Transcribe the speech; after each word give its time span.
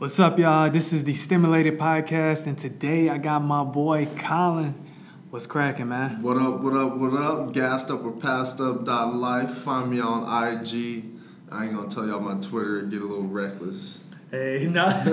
What's 0.00 0.18
up, 0.18 0.38
y'all? 0.38 0.70
This 0.70 0.94
is 0.94 1.04
the 1.04 1.12
Stimulated 1.12 1.78
Podcast, 1.78 2.46
and 2.46 2.56
today 2.56 3.10
I 3.10 3.18
got 3.18 3.40
my 3.40 3.64
boy 3.64 4.08
Collin. 4.16 4.74
What's 5.28 5.46
cracking, 5.46 5.90
man? 5.90 6.22
What 6.22 6.38
up, 6.38 6.62
what 6.62 6.72
up, 6.72 6.96
what 6.96 7.12
up? 7.12 7.52
Gassed 7.52 7.90
up 7.90 8.02
or 8.02 8.12
passed 8.12 8.62
up 8.62 8.86
dot 8.86 9.14
life. 9.14 9.58
Find 9.58 9.90
me 9.90 10.00
on 10.00 10.22
IG. 10.22 11.04
I 11.52 11.64
ain't 11.64 11.74
gonna 11.74 11.90
tell 11.90 12.06
y'all 12.06 12.20
my 12.20 12.40
Twitter 12.40 12.78
and 12.78 12.90
get 12.90 13.02
a 13.02 13.04
little 13.04 13.26
reckless. 13.26 14.02
Hey, 14.30 14.68
nah. 14.70 14.88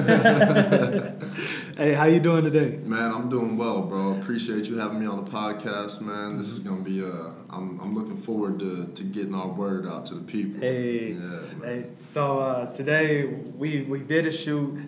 hey, 1.78 1.94
how 1.94 2.06
you 2.06 2.20
doing 2.20 2.44
today? 2.44 2.78
Man, 2.84 3.14
I'm 3.14 3.30
doing 3.30 3.56
well, 3.56 3.84
bro. 3.84 4.14
Appreciate 4.14 4.66
you 4.66 4.80
having 4.80 5.00
me 5.00 5.06
on 5.06 5.24
the 5.24 5.30
podcast, 5.30 6.02
man. 6.02 6.38
This 6.38 6.48
is 6.48 6.60
gonna 6.60 6.82
be 6.82 7.04
uh 7.04 7.30
I'm 7.50 7.80
I'm 7.80 7.96
looking 7.96 8.18
forward 8.18 8.60
to, 8.60 8.88
to 8.88 9.04
getting 9.04 9.36
our 9.36 9.48
word 9.48 9.88
out 9.88 10.08
to 10.08 10.16
the 10.16 10.24
people. 10.24 10.60
Hey, 10.60 11.14
Yeah, 11.14 11.40
hey. 11.64 11.86
So 12.10 12.40
uh, 12.40 12.72
today 12.72 13.26
we 13.26 13.84
we 13.84 14.00
did 14.00 14.26
a 14.26 14.32
shoot. 14.32 14.80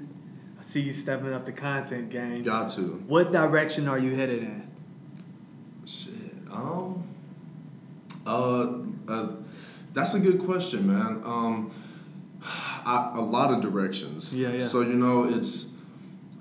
I 0.59 0.61
see 0.63 0.81
you 0.81 0.91
stepping 0.91 1.31
up 1.31 1.45
the 1.45 1.51
content 1.51 2.09
game. 2.09 2.43
Got 2.43 2.69
to. 2.71 2.81
What 3.07 3.31
direction 3.31 3.87
are 3.87 3.99
you 3.99 4.15
headed 4.15 4.43
in? 4.43 4.67
Shit. 5.85 6.13
Um. 6.51 7.07
Uh, 8.25 8.73
uh, 9.07 9.27
that's 9.93 10.13
a 10.13 10.19
good 10.19 10.39
question, 10.39 10.87
man. 10.87 11.21
Um, 11.23 11.71
I, 12.43 13.11
a 13.15 13.21
lot 13.21 13.53
of 13.53 13.61
directions. 13.61 14.33
Yeah, 14.33 14.53
yeah. 14.53 14.59
So 14.59 14.81
you 14.81 14.93
know, 14.93 15.23
it's. 15.25 15.68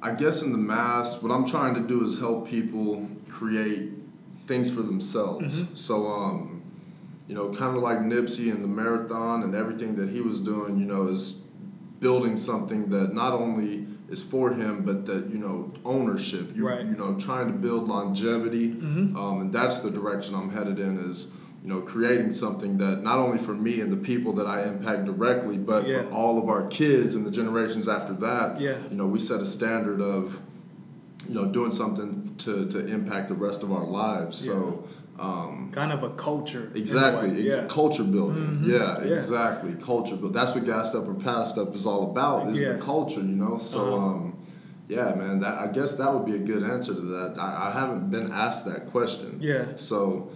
I 0.01 0.13
guess 0.15 0.43
in 0.43 0.53
the 0.53 0.59
mass, 0.59 1.23
what 1.23 1.33
I'm 1.33 1.45
trying 1.47 1.75
to 1.75 1.81
do 1.81 2.05
is 2.05 2.19
help 2.21 2.49
people 2.49 3.09
create 3.29 3.93
things 4.47 4.71
for 4.71 4.83
themselves. 4.83 5.63
Mhm. 5.63 5.77
So 5.77 6.07
um, 6.09 6.63
you 7.29 7.35
know, 7.35 7.51
kind 7.51 7.77
of 7.77 7.83
like 7.83 7.99
Nipsey 7.99 8.51
and 8.51 8.65
the 8.65 8.69
marathon 8.69 9.43
and 9.43 9.55
everything 9.55 9.97
that 9.97 10.09
he 10.09 10.21
was 10.21 10.41
doing. 10.41 10.79
You 10.79 10.87
know, 10.87 11.09
is 11.09 11.43
building 12.01 12.37
something 12.37 12.89
that 12.91 13.13
not 13.13 13.33
only 13.33 13.87
is 14.09 14.23
for 14.23 14.53
him, 14.53 14.85
but 14.85 15.05
that 15.07 15.29
you 15.31 15.39
know 15.39 15.73
ownership. 15.85 16.57
You, 16.57 16.67
Right. 16.67 16.85
You 16.87 16.97
know, 16.97 17.15
trying 17.19 17.49
to 17.49 17.53
build 17.53 17.89
longevity, 17.89 18.73
Mhm. 18.73 19.17
um, 19.17 19.41
and 19.43 19.53
that's 19.53 19.81
the 19.81 19.91
direction 19.91 20.35
I'm 20.35 20.51
headed 20.51 20.79
in. 20.79 20.99
Is 20.99 21.35
you 21.63 21.69
know 21.69 21.81
creating 21.81 22.31
something 22.31 22.79
that 22.79 23.03
not 23.03 23.19
only 23.19 23.39
for 23.39 23.53
me 23.53 23.81
and 23.81 23.91
the 23.91 23.97
people 23.97 24.33
that 24.35 24.47
I 24.47 24.63
impact 24.63 25.05
directly, 25.07 25.57
but 25.59 25.87
Yeah. 25.89 26.03
for 26.03 26.11
all 26.15 26.39
of 26.39 26.49
our 26.49 26.67
kids 26.69 27.15
and 27.15 27.27
the 27.27 27.31
generations 27.31 27.89
after 27.89 28.13
that. 28.15 28.61
Yeah. 28.61 28.77
You 28.91 28.97
know, 28.97 29.07
we 29.07 29.19
set 29.19 29.41
a 29.41 29.47
standard 29.47 30.01
of 30.01 30.39
you 31.29 31.35
know 31.35 31.47
doing 31.47 31.73
something 31.73 32.35
to 32.39 32.67
to 32.69 32.87
impact 32.87 33.29
the 33.29 33.35
rest 33.35 33.63
of 33.63 33.73
our 33.73 33.85
lives. 33.87 34.39
So. 34.39 34.85
Um, 35.21 35.71
Kind 35.73 35.91
of 35.91 36.05
a 36.05 36.11
culture. 36.11 36.71
Exactly. 36.77 37.43
Yeah. 37.49 37.67
culture 37.69 38.05
building. 38.05 38.61
Mhm. 38.63 38.69
Yeah, 38.69 39.03
Yeah. 39.05 39.15
exactly. 39.15 39.75
Culture 39.75 40.15
build. 40.15 40.33
That's 40.33 40.55
what 40.55 40.65
gassed 40.65 40.95
up 40.95 41.09
or 41.09 41.15
passed 41.15 41.59
up 41.59 41.75
is 41.75 41.87
all 41.87 42.05
about. 42.13 42.49
Is 42.53 42.61
Yeah. 42.61 42.75
the 42.75 42.79
culture, 42.79 43.19
you 43.21 43.35
know. 43.35 43.59
So, 43.59 43.81
Uh-huh. 43.81 43.97
um, 43.97 44.33
yeah, 44.89 45.13
man. 45.17 45.41
That 45.41 45.59
I 45.59 45.67
guess 45.73 45.97
that 45.97 46.15
would 46.15 46.25
be 46.25 46.37
a 46.37 46.45
good 46.53 46.63
answer 46.63 46.95
to 46.95 47.01
that. 47.01 47.35
I, 47.37 47.67
I 47.67 47.71
haven't 47.73 48.13
been 48.13 48.31
asked 48.31 48.65
that 48.67 48.93
question. 48.93 49.39
Yeah. 49.41 49.65
So, 49.75 50.29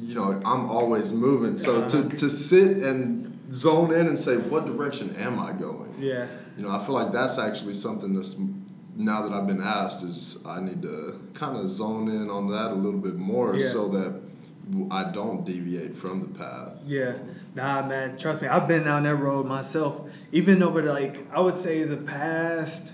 you 0.00 0.14
know, 0.14 0.40
I'm 0.44 0.70
always 0.70 1.12
moving. 1.12 1.58
So 1.58 1.88
to 1.88 2.08
to 2.08 2.30
sit 2.30 2.78
and 2.78 3.54
zone 3.54 3.92
in 3.92 4.06
and 4.08 4.18
say, 4.18 4.36
what 4.36 4.66
direction 4.66 5.14
am 5.16 5.38
I 5.38 5.52
going? 5.52 5.94
Yeah. 5.98 6.26
You 6.56 6.64
know, 6.64 6.70
I 6.70 6.84
feel 6.84 6.94
like 6.94 7.12
that's 7.12 7.38
actually 7.38 7.74
something 7.74 8.14
that's 8.14 8.38
now 8.96 9.22
that 9.28 9.32
I've 9.32 9.46
been 9.46 9.60
asked 9.62 10.02
is 10.02 10.42
I 10.46 10.60
need 10.60 10.82
to 10.82 11.20
kind 11.34 11.56
of 11.56 11.68
zone 11.68 12.08
in 12.08 12.30
on 12.30 12.50
that 12.50 12.70
a 12.70 12.74
little 12.74 13.00
bit 13.00 13.16
more 13.16 13.54
Yeah. 13.56 13.66
so 13.68 13.88
that 13.88 14.20
I 14.90 15.12
don't 15.12 15.44
deviate 15.44 15.96
from 15.96 16.20
the 16.20 16.38
path. 16.38 16.78
Yeah, 16.84 17.18
nah, 17.54 17.86
man. 17.86 18.16
Trust 18.16 18.42
me, 18.42 18.48
I've 18.48 18.66
been 18.66 18.82
down 18.84 19.04
that 19.04 19.14
road 19.14 19.46
myself. 19.46 20.00
Even 20.32 20.62
over 20.62 20.82
like 20.82 21.26
I 21.32 21.40
would 21.40 21.54
say 21.54 21.84
the 21.84 21.96
past, 21.98 22.92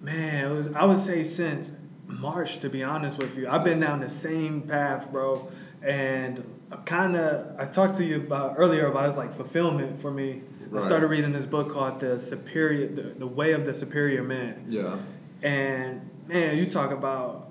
man. 0.00 0.50
It 0.50 0.54
was 0.54 0.68
I 0.74 0.84
would 0.84 0.98
say 0.98 1.22
since 1.22 1.72
March. 2.06 2.58
To 2.60 2.68
be 2.68 2.82
honest 2.82 3.18
with 3.18 3.36
you, 3.38 3.48
I've 3.48 3.64
been 3.64 3.80
down 3.80 4.00
the 4.00 4.08
same 4.08 4.62
path, 4.62 5.10
bro. 5.10 5.50
And 5.82 6.44
kind 6.84 7.16
of 7.16 7.58
I 7.58 7.64
talked 7.66 7.96
to 7.96 8.04
you 8.04 8.16
about 8.16 8.54
earlier 8.56 8.86
about 8.86 9.06
it's 9.06 9.16
like 9.16 9.34
fulfillment 9.34 10.00
for 10.00 10.10
me. 10.10 10.42
Right. 10.70 10.82
I 10.82 10.86
started 10.86 11.08
reading 11.08 11.32
this 11.32 11.44
book 11.44 11.70
called 11.70 12.00
The 12.00 12.18
Superior, 12.18 12.88
the, 12.88 13.02
the 13.18 13.26
Way 13.26 13.52
of 13.52 13.64
the 13.64 13.74
Superior 13.74 14.22
Man. 14.22 14.66
Yeah. 14.68 14.96
And 15.42 16.08
man, 16.26 16.56
you 16.56 16.66
talk 16.66 16.92
about 16.92 17.50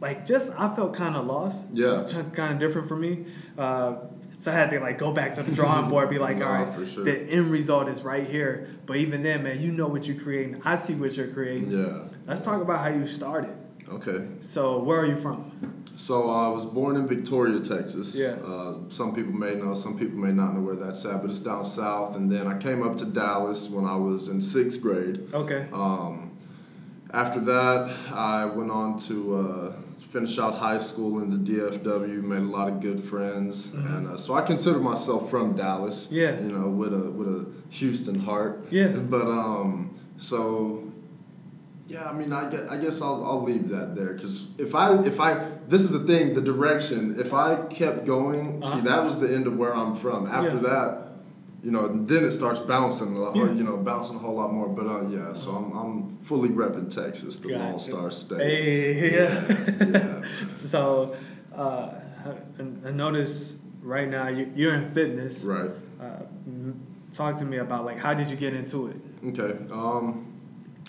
like 0.00 0.26
just 0.26 0.52
I 0.58 0.74
felt 0.74 0.94
kind 0.94 1.16
of 1.16 1.26
lost. 1.26 1.66
Yeah. 1.72 1.98
it's 1.98 2.12
kind 2.12 2.52
of 2.52 2.58
different 2.58 2.88
for 2.88 2.96
me. 2.96 3.26
Uh, 3.56 3.96
so 4.38 4.50
I 4.50 4.54
had 4.54 4.70
to 4.70 4.80
like 4.80 4.98
go 4.98 5.12
back 5.12 5.34
to 5.34 5.44
the 5.44 5.52
drawing 5.52 5.88
board, 5.88 6.10
be 6.10 6.18
like, 6.18 6.36
No, 6.38 6.46
all 6.46 6.64
right, 6.64 6.74
for 6.74 6.84
sure. 6.84 7.04
the 7.04 7.16
end 7.16 7.50
result 7.50 7.88
is 7.88 8.02
right 8.02 8.28
here. 8.28 8.68
But 8.86 8.96
even 8.96 9.22
then, 9.22 9.44
man, 9.44 9.62
you 9.62 9.70
know 9.70 9.86
what 9.86 10.06
you're 10.08 10.20
creating. 10.20 10.60
I 10.64 10.76
see 10.76 10.94
what 10.94 11.16
you're 11.16 11.28
creating. 11.28 11.70
Yeah. 11.70 12.08
Let's 12.26 12.40
talk 12.40 12.60
about 12.60 12.80
how 12.80 12.88
you 12.88 13.06
started. 13.06 13.54
Okay. 13.88 14.26
So 14.40 14.78
where 14.78 14.98
are 14.98 15.06
you 15.06 15.16
from? 15.16 15.81
So 15.96 16.30
uh, 16.30 16.46
I 16.46 16.48
was 16.48 16.64
born 16.64 16.96
in 16.96 17.06
Victoria, 17.06 17.60
Texas. 17.60 18.18
Yeah. 18.18 18.36
Uh, 18.44 18.74
some 18.88 19.14
people 19.14 19.32
may 19.32 19.54
know, 19.54 19.74
some 19.74 19.98
people 19.98 20.18
may 20.18 20.32
not 20.32 20.54
know 20.54 20.60
where 20.60 20.74
that's 20.76 21.04
at, 21.04 21.20
but 21.20 21.30
it's 21.30 21.40
down 21.40 21.64
south. 21.64 22.16
And 22.16 22.30
then 22.32 22.46
I 22.46 22.56
came 22.58 22.82
up 22.82 22.96
to 22.98 23.04
Dallas 23.04 23.68
when 23.70 23.84
I 23.84 23.96
was 23.96 24.28
in 24.28 24.40
sixth 24.40 24.80
grade. 24.80 25.28
Okay. 25.34 25.66
Um, 25.72 26.30
after 27.12 27.40
that, 27.40 27.94
I 28.12 28.46
went 28.46 28.70
on 28.70 28.98
to 29.00 29.36
uh, 29.36 29.72
finish 30.10 30.38
out 30.38 30.54
high 30.54 30.78
school 30.78 31.20
in 31.20 31.30
the 31.30 31.52
DFW. 31.52 32.22
Made 32.22 32.38
a 32.38 32.40
lot 32.40 32.68
of 32.68 32.80
good 32.80 33.04
friends, 33.04 33.72
Mhm. 33.74 33.96
and 33.96 34.08
uh, 34.08 34.16
so 34.16 34.34
I 34.34 34.40
consider 34.42 34.78
myself 34.78 35.28
from 35.30 35.54
Dallas. 35.56 36.10
Yeah. 36.10 36.40
you 36.40 36.50
know, 36.50 36.68
with 36.68 36.94
a 36.94 37.10
with 37.10 37.28
a 37.28 37.46
Houston 37.70 38.20
heart. 38.20 38.66
Yeah. 38.70 38.88
But 38.96 39.26
um, 39.28 39.90
so 40.16 40.84
yeah, 41.92 42.08
I 42.08 42.12
mean, 42.12 42.32
I 42.32 42.48
guess, 42.50 42.64
I 42.70 42.76
guess 42.78 43.02
I'll, 43.02 43.24
I'll 43.24 43.42
leave 43.42 43.68
that 43.68 43.94
there 43.94 44.12
because 44.14 44.50
if 44.58 44.74
I 44.74 44.84
if 45.04 45.20
I 45.20 45.30
this 45.68 45.82
is 45.82 45.90
the 45.90 46.00
thing, 46.10 46.34
the 46.34 46.40
direction. 46.40 47.20
If 47.24 47.30
I 47.34 47.46
kept 47.80 48.04
going, 48.06 48.62
Uh-huh. 48.62 48.74
see, 48.74 48.80
that 48.90 49.04
was 49.04 49.20
the 49.20 49.28
end 49.36 49.46
of 49.46 49.54
where 49.56 49.74
I'm 49.74 49.94
from. 49.94 50.26
After 50.26 50.56
Yeah. 50.56 50.68
that, 50.70 50.98
you 51.62 51.70
know, 51.70 51.84
then 52.10 52.24
it 52.24 52.30
starts 52.32 52.60
bouncing 52.60 53.16
a 53.16 53.20
lot, 53.20 53.36
Yeah. 53.36 53.50
you 53.58 53.62
know, 53.68 53.76
bouncing 53.76 54.16
a 54.16 54.18
whole 54.18 54.36
lot 54.42 54.52
more. 54.52 54.68
But 54.68 54.86
uh, 54.86 55.02
yeah, 55.16 55.32
so 55.34 55.50
I'm 55.52 55.68
I'm 55.80 55.94
fully 56.28 56.48
repping 56.48 56.88
Texas, 57.02 57.38
the 57.40 57.48
Gotcha. 57.50 57.62
Lone 57.64 57.78
Star 57.78 58.10
State. 58.10 58.40
Hey, 58.40 59.14
yeah. 59.18 59.56
yeah. 59.98 60.22
so 60.48 61.14
uh, 61.54 61.88
I- 62.58 62.88
I 62.88 62.90
notice 62.90 63.56
right 63.82 64.08
now 64.08 64.28
you, 64.28 64.50
you're 64.54 64.74
in 64.74 64.88
fitness. 64.92 65.42
Right. 65.44 65.70
Uh, 66.00 66.22
talk 67.12 67.36
to 67.36 67.44
me 67.44 67.58
about 67.58 67.84
like 67.84 67.98
how 67.98 68.14
did 68.14 68.30
you 68.30 68.36
get 68.36 68.54
into 68.54 68.86
it? 68.88 68.96
Okay. 69.28 69.52
Um, 69.70 70.31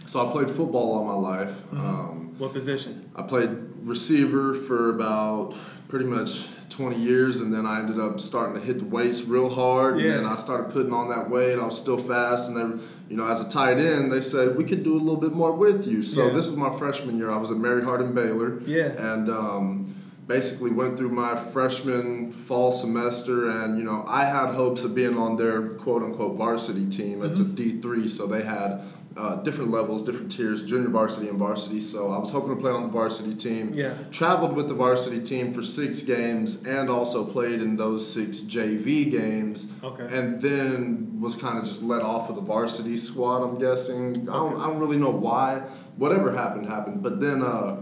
so 0.06 0.28
I 0.28 0.32
played 0.32 0.50
football 0.50 0.94
all 0.94 1.06
my 1.06 1.30
life. 1.30 1.54
Mhm. 1.74 1.80
Um, 1.80 2.30
What 2.38 2.54
position? 2.54 3.06
I 3.16 3.22
played 3.24 3.50
receiver 3.84 4.54
for 4.54 4.90
about 4.90 5.54
pretty 5.88 6.06
much 6.06 6.48
20 6.70 6.96
years, 7.00 7.40
and 7.42 7.54
then 7.54 7.66
I 7.68 7.80
ended 7.80 8.00
up 8.00 8.20
starting 8.20 8.60
to 8.60 8.66
hit 8.66 8.80
the 8.80 8.86
weights 8.86 9.28
real 9.28 9.50
hard. 9.50 10.00
Yeah. 10.00 10.14
And 10.14 10.26
then 10.26 10.26
I 10.26 10.36
started 10.38 10.72
putting 10.72 10.92
on 10.92 11.10
that 11.10 11.30
weight. 11.30 11.60
I 11.60 11.66
was 11.66 11.78
still 11.78 11.98
fast, 12.00 12.50
and 12.50 12.58
they, 12.58 12.84
you 13.12 13.18
know, 13.18 13.28
as 13.28 13.46
a 13.46 13.50
tight 13.50 13.78
end, 13.78 14.12
they 14.12 14.22
said 14.22 14.58
we 14.58 14.64
could 14.64 14.84
do 14.84 14.94
a 14.96 14.98
little 14.98 15.20
bit 15.22 15.34
more 15.34 15.52
with 15.52 15.86
you. 15.88 16.02
So 16.02 16.26
Yeah. 16.28 16.34
this 16.34 16.48
was 16.50 16.58
my 16.58 16.76
freshman 16.78 17.18
year. 17.18 17.30
I 17.30 17.38
was 17.38 17.52
at 17.52 17.58
Mary 17.58 17.84
Hardin 17.84 18.14
Baylor, 18.14 18.60
Yeah. 18.66 18.88
and 19.14 19.30
um, 19.30 19.86
basically 20.28 20.72
went 20.72 20.98
through 20.98 21.10
my 21.10 21.36
freshman 21.36 22.32
fall 22.32 22.72
semester, 22.72 23.50
and 23.50 23.78
you 23.78 23.84
know, 23.84 24.04
I 24.08 24.26
had 24.26 24.56
hopes 24.56 24.84
of 24.84 24.96
being 24.96 25.16
on 25.18 25.36
their 25.36 25.62
quote 25.84 26.02
unquote 26.02 26.38
varsity 26.38 26.88
team. 26.88 27.22
It's 27.24 27.40
a 27.40 27.44
D 27.46 27.80
three, 27.82 28.08
so 28.08 28.26
they 28.26 28.42
had. 28.42 28.82
Uh, 29.16 29.36
different 29.44 29.70
levels, 29.70 30.02
different 30.02 30.32
tiers, 30.32 30.66
junior 30.66 30.90
varsity 30.90 31.30
and 31.30 31.38
varsity. 31.38 31.80
So 31.80 32.12
I 32.12 32.18
was 32.18 32.32
hoping 32.32 32.50
to 32.50 32.56
play 32.56 32.72
on 32.72 32.82
the 32.82 32.88
varsity 32.90 33.36
team 33.36 33.72
Yeah. 33.76 33.94
traveled 34.10 34.56
with 34.56 34.68
the 34.68 34.74
varsity 34.74 35.22
team 35.22 35.54
for 35.54 35.62
six 35.62 36.02
games 36.02 36.66
and 36.66 36.90
also 36.90 37.24
played 37.24 37.62
in 37.62 37.76
those 37.76 38.12
six 38.12 38.40
JV 38.42 39.06
games. 39.12 39.72
Okay. 39.84 40.08
And 40.12 40.42
then 40.42 41.20
was 41.22 41.36
kind 41.36 41.60
of 41.60 41.66
just 41.66 41.84
let 41.84 42.02
off 42.02 42.28
of 42.32 42.36
the 42.36 42.42
varsity 42.42 42.98
squad, 42.98 43.44
I'm 43.44 43.60
guessing. 43.60 44.28
I, 44.28 44.34
don't, 44.34 44.60
I 44.60 44.66
don't 44.66 44.80
really 44.80 44.98
know 44.98 45.12
why. 45.12 45.62
Whatever 45.98 46.32
happened, 46.36 46.66
happened. 46.68 47.04
But 47.04 47.20
then, 47.20 47.44
uh, 47.44 47.82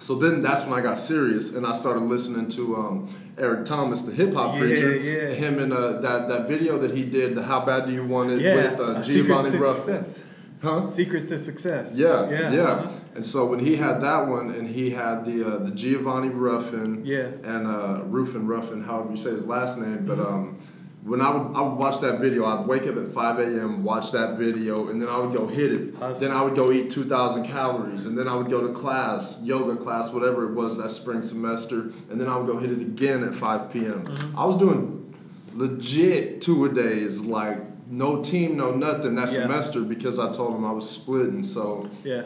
so 0.00 0.16
then 0.16 0.42
that's 0.42 0.64
when 0.66 0.76
I 0.76 0.82
got 0.82 0.98
serious 0.98 1.54
and 1.54 1.64
I 1.64 1.74
started 1.74 2.00
listening 2.00 2.48
to 2.58 2.74
um, 2.76 3.08
Eric 3.38 3.66
Thomas, 3.66 4.02
the 4.02 4.12
hip 4.12 4.34
hop 4.34 4.54
Yeah, 4.54 4.60
preacher. 4.62 4.96
yeah. 4.96 5.28
Him 5.30 5.60
and 5.60 5.72
uh, 5.72 6.00
that, 6.00 6.26
that 6.26 6.48
video 6.48 6.76
that 6.78 6.90
he 6.90 7.04
did, 7.04 7.36
the 7.36 7.44
How 7.44 7.64
Bad 7.64 7.86
Do 7.86 7.92
You 7.92 8.04
Want 8.04 8.30
It 8.32 8.40
yeah. 8.40 8.56
with 8.56 8.80
uh, 8.80 9.00
Giovanni 9.02 9.56
Ruffin. 9.56 10.04
Huh? 10.62 10.86
Secrets 10.90 11.26
to 11.28 11.38
success. 11.38 11.96
Yeah, 11.96 12.28
Yeah. 12.28 12.52
yeah. 12.52 12.62
uh-huh. 12.62 12.90
And 13.14 13.24
so 13.26 13.46
when 13.46 13.60
he 13.60 13.76
had 13.76 14.00
that 14.02 14.28
one, 14.28 14.50
and 14.50 14.68
he 14.68 14.90
had 14.90 15.24
the 15.24 15.44
uh, 15.46 15.58
the 15.64 15.70
Giovanni 15.70 16.28
Ruffin, 16.28 17.02
Yeah. 17.04 17.28
and 17.42 17.66
uh, 17.66 18.02
Ruffin 18.04 18.46
Ruffin, 18.46 18.84
however 18.84 19.10
you 19.10 19.16
say 19.16 19.30
his 19.30 19.46
last 19.46 19.78
name, 19.78 20.04
but 20.06 20.18
Mm-hmm. 20.18 20.34
um, 20.34 20.58
when 21.02 21.22
I 21.22 21.30
would 21.34 21.56
I 21.56 21.62
would 21.62 21.76
watch 21.78 22.00
that 22.02 22.20
video, 22.20 22.44
I'd 22.44 22.66
wake 22.66 22.86
up 22.86 22.96
at 22.98 23.14
five 23.14 23.38
a.m. 23.38 23.84
watch 23.84 24.12
that 24.12 24.36
video, 24.36 24.88
and 24.90 25.00
then 25.00 25.08
I 25.08 25.16
would 25.16 25.32
go 25.34 25.46
hit 25.46 25.72
it. 25.72 25.94
Hustle. 25.94 26.20
Then 26.28 26.36
I 26.36 26.42
would 26.42 26.54
go 26.54 26.70
eat 26.70 26.90
two 26.90 27.04
thousand 27.04 27.44
calories, 27.46 28.04
and 28.04 28.18
then 28.18 28.28
I 28.28 28.34
would 28.34 28.50
go 28.50 28.60
to 28.66 28.72
class, 28.74 29.42
yoga 29.42 29.76
class, 29.82 30.12
whatever 30.12 30.44
it 30.50 30.54
was 30.54 30.76
that 30.76 30.90
spring 30.90 31.22
semester, 31.22 31.78
and 32.10 32.20
then 32.20 32.28
I 32.28 32.36
would 32.36 32.46
go 32.46 32.58
hit 32.58 32.70
it 32.70 32.82
again 32.82 33.24
at 33.24 33.34
five 33.34 33.72
p.m. 33.72 34.04
Mm-hmm. 34.04 34.38
I 34.38 34.44
was 34.44 34.58
doing 34.58 35.14
legit 35.54 36.42
two 36.42 36.66
a 36.66 36.68
days, 36.68 37.24
like 37.24 37.58
no 37.90 38.22
team, 38.22 38.56
no 38.56 38.70
nothing 38.74 39.14
that 39.16 39.30
Yeah. 39.32 39.42
semester 39.42 39.82
because 39.82 40.18
I 40.18 40.30
told 40.32 40.54
them 40.54 40.64
I 40.64 40.72
was 40.72 40.88
splitting. 40.88 41.42
So 41.42 41.88
Yeah. 42.04 42.22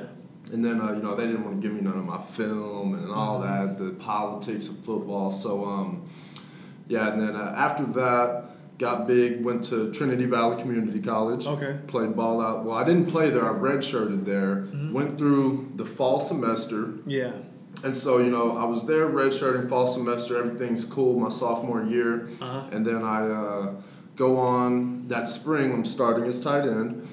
and 0.52 0.64
then 0.64 0.80
uh, 0.80 0.92
you 0.92 1.02
know 1.02 1.14
they 1.16 1.26
didn't 1.26 1.44
want 1.44 1.60
to 1.60 1.66
give 1.66 1.74
me 1.74 1.80
none 1.82 1.98
of 1.98 2.04
my 2.04 2.20
film 2.36 2.94
and 2.94 3.10
all 3.10 3.40
Mm-hmm. 3.40 3.66
that, 3.66 3.78
the 3.78 3.90
politics 3.92 4.68
of 4.68 4.76
football. 4.78 5.30
So 5.30 5.64
um, 5.64 6.02
yeah, 6.86 7.12
and 7.12 7.20
then 7.22 7.34
uh, 7.34 7.54
after 7.56 7.84
that, 8.00 8.44
got 8.78 9.06
big. 9.06 9.42
Went 9.44 9.64
to 9.64 9.90
Trinity 9.92 10.26
Valley 10.26 10.60
Community 10.60 11.00
College. 11.00 11.46
Okay. 11.46 11.78
Played 11.86 12.14
ball 12.14 12.40
out. 12.42 12.64
Well, 12.64 12.76
I 12.76 12.84
didn't 12.84 13.06
play 13.06 13.30
there. 13.30 13.46
I 13.48 13.54
redshirted 13.58 14.26
there. 14.26 14.56
Mm-hmm. 14.56 14.92
Went 14.92 15.16
through 15.18 15.72
the 15.76 15.86
fall 15.86 16.20
semester. 16.20 16.90
Yeah. 17.06 17.32
And 17.82 17.96
so, 17.96 18.18
you 18.18 18.30
know, 18.30 18.56
I 18.56 18.64
was 18.66 18.86
there 18.86 19.08
redshirting 19.08 19.68
fall 19.68 19.86
semester. 19.86 20.36
Everything's 20.38 20.84
cool 20.84 21.18
my 21.18 21.28
sophomore 21.30 21.82
year. 21.82 22.28
Uh-huh. 22.40 22.62
And 22.70 22.84
then 22.86 23.02
I 23.04 23.18
uh, 23.28 23.74
go 24.16 24.38
on 24.38 25.08
that 25.08 25.28
spring. 25.28 25.72
I'm 25.72 25.84
starting 25.84 26.24
as 26.24 26.40
tight 26.40 26.62
end. 26.62 27.08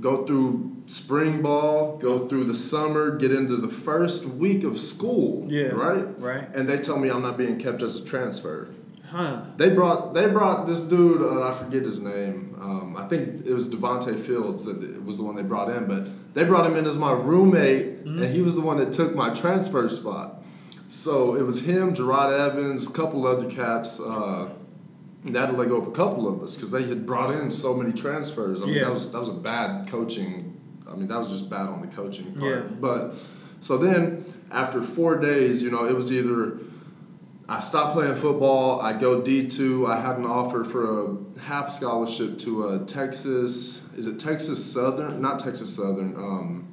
Go 0.00 0.26
through 0.26 0.82
spring 0.86 1.40
ball, 1.40 1.96
go 1.96 2.28
through 2.28 2.44
the 2.44 2.54
summer, 2.54 3.16
get 3.16 3.32
into 3.32 3.56
the 3.56 3.68
first 3.68 4.26
week 4.26 4.64
of 4.64 4.78
school. 4.78 5.50
Yeah. 5.50 5.68
Right? 5.68 6.20
Right. 6.20 6.54
And 6.54 6.68
they 6.68 6.78
tell 6.78 6.98
me 6.98 7.10
I'm 7.10 7.22
not 7.22 7.38
being 7.38 7.58
kept 7.58 7.82
as 7.82 8.00
a 8.00 8.04
transfer. 8.04 8.68
Huh. 9.06 9.42
They 9.56 9.68
brought 9.68 10.14
they 10.14 10.26
brought 10.26 10.66
this 10.66 10.80
dude. 10.80 11.22
Uh, 11.22 11.48
I 11.48 11.54
forget 11.56 11.82
his 11.82 12.00
name. 12.00 12.56
Um, 12.60 12.96
I 12.96 13.06
think 13.06 13.46
it 13.46 13.52
was 13.52 13.68
Devonte 13.68 14.24
Fields 14.26 14.64
that 14.64 15.04
was 15.04 15.18
the 15.18 15.24
one 15.24 15.36
they 15.36 15.42
brought 15.42 15.70
in. 15.70 15.86
But 15.86 16.34
they 16.34 16.44
brought 16.44 16.66
him 16.66 16.76
in 16.76 16.86
as 16.86 16.96
my 16.96 17.12
roommate, 17.12 18.04
and 18.04 18.24
he 18.24 18.42
was 18.42 18.54
the 18.56 18.60
one 18.60 18.78
that 18.78 18.92
took 18.92 19.14
my 19.14 19.32
transfer 19.32 19.88
spot. 19.88 20.42
So 20.88 21.36
it 21.36 21.42
was 21.42 21.64
him, 21.64 21.94
Gerard 21.94 22.32
Evans, 22.32 22.88
a 22.88 22.92
couple 22.92 23.26
other 23.26 23.48
cats. 23.48 24.00
Uh, 24.00 24.50
and 25.24 25.34
that 25.34 25.40
had 25.46 25.50
to 25.52 25.56
let 25.56 25.68
go 25.68 25.76
of 25.76 25.88
a 25.88 25.92
couple 25.92 26.28
of 26.28 26.42
us 26.42 26.54
because 26.54 26.70
they 26.70 26.82
had 26.84 27.06
brought 27.06 27.34
in 27.34 27.50
so 27.50 27.74
many 27.74 27.92
transfers. 27.92 28.60
I 28.60 28.66
mean, 28.66 28.74
Yeah. 28.74 28.84
that 28.84 28.92
was 28.92 29.10
that 29.10 29.18
was 29.18 29.28
a 29.28 29.32
bad 29.34 29.88
coaching. 29.88 30.60
I 30.90 30.94
mean, 30.96 31.08
that 31.08 31.18
was 31.18 31.28
just 31.30 31.48
bad 31.50 31.66
on 31.66 31.80
the 31.80 31.86
coaching 31.88 32.32
part. 32.34 32.44
Yeah. 32.50 32.60
But 32.80 33.14
so 33.60 33.78
then 33.78 34.24
after 34.50 34.82
four 34.82 35.16
days, 35.18 35.62
you 35.62 35.70
know, 35.70 35.84
it 35.86 35.94
was 35.96 36.12
either 36.12 36.58
I 37.48 37.60
stopped 37.60 37.94
playing 37.94 38.16
football. 38.16 38.80
I 38.80 38.92
go 38.92 39.22
D 39.22 39.48
two. 39.48 39.86
I 39.86 40.00
had 40.00 40.18
an 40.18 40.26
offer 40.26 40.64
for 40.64 40.82
a 41.04 41.16
half 41.40 41.70
scholarship 41.72 42.38
to 42.40 42.68
a 42.68 42.84
Texas. 42.86 43.86
Is 43.96 44.06
it 44.06 44.18
Texas 44.18 44.64
Southern? 44.64 45.20
Not 45.20 45.38
Texas 45.40 45.74
Southern. 45.74 46.14
Um, 46.16 46.68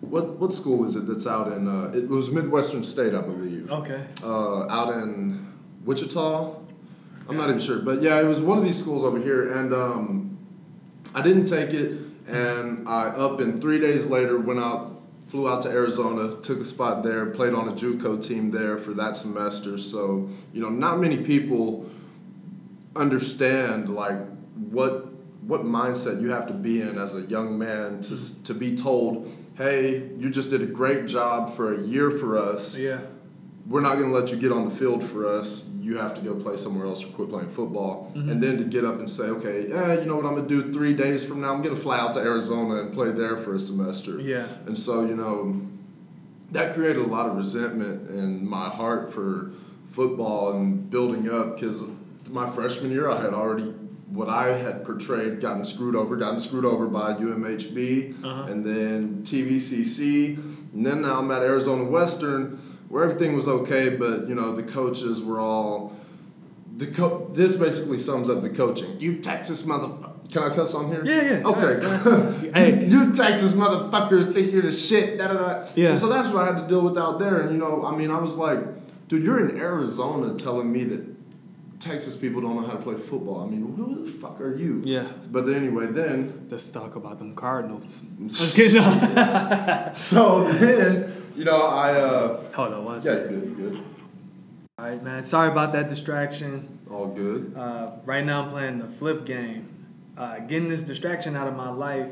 what 0.00 0.38
what 0.38 0.52
school 0.52 0.84
is 0.84 0.96
it 0.96 1.06
that's 1.06 1.26
out 1.26 1.50
in? 1.52 1.66
Uh, 1.68 1.90
it 1.94 2.08
was 2.08 2.30
Midwestern 2.30 2.84
State, 2.84 3.14
I 3.14 3.22
believe. 3.22 3.70
Okay. 3.70 4.06
Uh, 4.22 4.68
out 4.68 4.94
in 4.94 5.46
Wichita. 5.84 6.54
I'm 7.28 7.36
not 7.36 7.48
even 7.48 7.60
sure, 7.60 7.80
but 7.80 8.02
yeah, 8.02 8.20
it 8.20 8.24
was 8.24 8.40
one 8.40 8.58
of 8.58 8.64
these 8.64 8.80
schools 8.80 9.04
over 9.04 9.18
here, 9.18 9.52
and 9.52 9.72
um, 9.72 10.38
I 11.14 11.22
didn't 11.22 11.46
take 11.46 11.72
it. 11.74 12.00
And 12.28 12.88
I 12.88 13.04
up 13.06 13.38
and 13.38 13.60
three 13.60 13.78
days 13.78 14.10
later 14.10 14.38
went 14.38 14.58
out 14.58 14.96
flew 15.28 15.48
out 15.48 15.62
to 15.62 15.68
Arizona, 15.68 16.40
took 16.40 16.60
a 16.60 16.64
spot 16.64 17.02
there, 17.02 17.26
played 17.26 17.52
on 17.52 17.68
a 17.68 17.72
JUCO 17.72 18.24
team 18.26 18.52
there 18.52 18.78
for 18.78 18.92
that 18.94 19.16
semester. 19.16 19.78
So 19.78 20.28
you 20.52 20.60
know, 20.60 20.68
not 20.68 20.98
many 20.98 21.18
people 21.18 21.90
understand 22.94 23.94
like 23.94 24.18
what 24.70 25.12
what 25.42 25.64
mindset 25.64 26.20
you 26.20 26.30
have 26.30 26.46
to 26.48 26.54
be 26.54 26.80
in 26.80 26.98
as 26.98 27.14
a 27.14 27.22
young 27.22 27.58
man 27.58 28.00
to 28.02 28.44
to 28.44 28.54
be 28.54 28.74
told, 28.74 29.30
hey, 29.56 30.08
you 30.16 30.30
just 30.30 30.50
did 30.50 30.62
a 30.62 30.66
great 30.66 31.06
job 31.06 31.54
for 31.54 31.74
a 31.74 31.80
year 31.80 32.10
for 32.10 32.36
us. 32.36 32.78
Yeah. 32.78 33.00
We're 33.68 33.80
not 33.80 33.96
going 33.98 34.10
to 34.10 34.14
let 34.18 34.30
you 34.30 34.36
get 34.38 34.52
on 34.52 34.64
the 34.64 34.70
field 34.70 35.02
for 35.02 35.26
us. 35.26 35.70
You 35.80 35.96
have 35.98 36.14
to 36.14 36.20
go 36.20 36.34
play 36.34 36.56
somewhere 36.56 36.86
else 36.86 37.02
or 37.04 37.08
quit 37.08 37.30
playing 37.30 37.48
football. 37.50 38.12
Mhm. 38.14 38.30
And 38.30 38.42
then 38.42 38.58
to 38.58 38.64
get 38.64 38.84
up 38.84 38.98
and 38.98 39.10
say, 39.10 39.24
okay, 39.24 39.68
yeah, 39.68 39.94
you 39.98 40.04
know 40.06 40.16
what 40.16 40.24
I'm 40.24 40.34
going 40.36 40.48
to 40.48 40.62
do 40.62 40.72
three 40.72 40.94
days 40.94 41.24
from 41.24 41.40
now? 41.40 41.52
I'm 41.52 41.62
going 41.62 41.74
to 41.74 41.80
fly 41.80 41.98
out 41.98 42.14
to 42.14 42.20
Arizona 42.20 42.76
and 42.82 42.92
play 42.92 43.10
there 43.10 43.36
for 43.36 43.54
a 43.54 43.58
semester. 43.58 44.20
Yeah. 44.20 44.46
And 44.66 44.78
so, 44.78 45.04
you 45.04 45.16
know, 45.16 45.62
that 46.52 46.74
created 46.74 46.98
a 46.98 47.06
lot 47.06 47.26
of 47.26 47.36
resentment 47.36 48.08
in 48.10 48.48
my 48.48 48.68
heart 48.68 49.12
for 49.12 49.50
football 49.90 50.52
and 50.52 50.88
building 50.90 51.28
up 51.28 51.54
because 51.56 51.88
my 52.30 52.48
freshman 52.48 52.92
year 52.92 53.08
I 53.10 53.20
had 53.20 53.34
already 53.34 53.72
what 54.08 54.28
I 54.28 54.56
had 54.56 54.84
portrayed 54.84 55.40
gotten 55.40 55.64
screwed 55.64 55.96
over, 55.96 56.14
gotten 56.16 56.38
screwed 56.38 56.64
over 56.64 56.86
by 56.86 57.14
UMHB 57.14 58.14
Uh-huh. 58.24 58.42
and 58.50 58.64
then 58.64 59.22
TVCC. 59.24 60.36
And 60.72 60.86
then 60.86 61.02
now 61.02 61.18
I'm 61.18 61.30
at 61.32 61.42
Arizona 61.42 61.84
Western 61.84 62.58
where 62.88 63.04
everything 63.04 63.34
was 63.34 63.48
okay, 63.48 63.88
but, 63.90 64.28
you 64.28 64.34
know, 64.34 64.54
the 64.54 64.62
coaches 64.62 65.22
were 65.22 65.40
all. 65.40 65.94
The 66.76 66.86
co- 66.86 67.30
this 67.32 67.56
basically 67.56 67.98
sums 67.98 68.28
up 68.28 68.42
the 68.42 68.50
coaching. 68.50 69.00
You 69.00 69.16
Texas 69.16 69.62
motherfucker. 69.64 70.16
Can 70.30 70.42
I 70.42 70.54
cuss 70.54 70.74
on 70.74 70.88
here? 70.88 71.04
Yeah, 71.04 71.38
yeah. 71.38 71.46
Okay. 71.46 72.52
Hey. 72.52 72.86
you 72.86 73.14
Texas 73.14 73.52
motherfuckers 73.52 74.32
think 74.32 74.52
you're 74.52 74.62
the 74.62 74.72
shit. 74.72 75.18
Da, 75.18 75.28
da, 75.28 75.34
da. 75.34 75.68
Yeah. 75.74 75.90
And 75.90 75.98
so 75.98 76.08
that's 76.08 76.28
what 76.32 76.42
I 76.42 76.52
had 76.52 76.62
to 76.62 76.68
deal 76.68 76.80
with 76.82 76.98
out 76.98 77.18
there. 77.18 77.40
And 77.40 77.52
you 77.52 77.58
know, 77.58 77.84
I 77.84 77.96
mean, 77.96 78.10
I 78.10 78.18
was 78.18 78.36
like, 78.36 78.58
dude, 79.08 79.22
you're 79.22 79.48
in 79.48 79.56
Arizona 79.56 80.36
telling 80.36 80.70
me 80.72 80.84
that 80.84 81.16
Texas 81.80 82.16
people 82.16 82.40
don't 82.40 82.56
know 82.56 82.66
how 82.66 82.72
to 82.72 82.82
play 82.82 82.96
football. 82.96 83.42
I 83.42 83.46
mean, 83.46 83.74
who 83.76 84.06
the 84.06 84.12
fuck 84.12 84.40
are 84.40 84.56
you? 84.56 84.82
Yeah. 84.84 85.06
But 85.30 85.48
anyway, 85.48 85.86
then 85.86 86.46
Let's 86.50 86.70
talk 86.70 86.96
about 86.96 87.18
them 87.18 87.34
Cardinals. 87.34 88.02
Let's 88.20 88.54
get 88.54 89.96
so 89.96 90.44
then 90.44 91.15
you 91.36 91.44
know 91.44 91.62
I 91.62 91.92
uh 91.94 92.42
Hold 92.54 92.72
on 92.74 92.84
one 92.84 92.94
yeah 92.96 93.00
second. 93.00 93.34
you 93.34 93.40
good 93.40 93.56
good 93.72 93.84
All 94.78 94.84
right, 94.86 95.02
man. 95.02 95.22
Sorry 95.24 95.50
about 95.50 95.72
that 95.72 95.88
distraction. 95.88 96.78
all 96.90 97.08
good 97.08 97.54
Uh, 97.56 97.92
right 98.04 98.24
now 98.24 98.42
I'm 98.42 98.50
playing 98.50 98.78
the 98.78 98.88
flip 98.88 99.24
game. 99.24 99.68
Uh, 100.16 100.38
getting 100.40 100.68
this 100.68 100.82
distraction 100.82 101.36
out 101.36 101.46
of 101.46 101.54
my 101.56 101.68
life, 101.70 102.08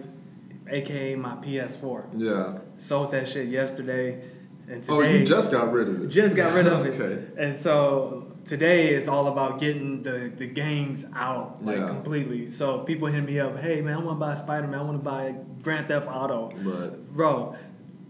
aka 0.68 1.14
my 1.16 1.34
PS4. 1.36 2.04
yeah. 2.16 2.58
Sold 2.76 3.12
that 3.12 3.26
shit 3.28 3.48
yesterday, 3.48 4.20
and 4.68 4.82
today 4.82 4.92
Oh, 4.94 5.00
you 5.00 5.24
just 5.24 5.50
got 5.50 5.72
rid 5.72 5.88
of 5.88 6.02
it. 6.02 6.08
just 6.08 6.36
got 6.36 6.52
rid 6.54 6.66
of 6.66 6.84
it. 6.88 7.00
okay. 7.00 7.14
And 7.38 7.54
so 7.54 8.32
today 8.44 8.92
is 8.94 9.08
all 9.08 9.26
about 9.28 9.58
getting 9.58 10.02
the, 10.02 10.30
the 10.36 10.46
games 10.46 11.06
out 11.16 11.64
like 11.64 11.78
Yeah. 11.78 11.88
completely. 11.88 12.46
So 12.46 12.80
people 12.80 13.08
hit 13.08 13.24
me 13.24 13.40
up, 13.40 13.58
hey 13.58 13.80
man, 13.80 13.94
I 13.98 14.00
want 14.00 14.18
to 14.20 14.26
buy 14.26 14.34
Spider 14.34 14.66
Man, 14.66 14.80
I 14.80 14.82
want 14.82 14.98
to 15.02 15.10
buy 15.10 15.34
Grand 15.62 15.88
Theft 15.88 16.06
Auto. 16.10 16.50
Right. 16.62 16.92
Bro, 17.16 17.56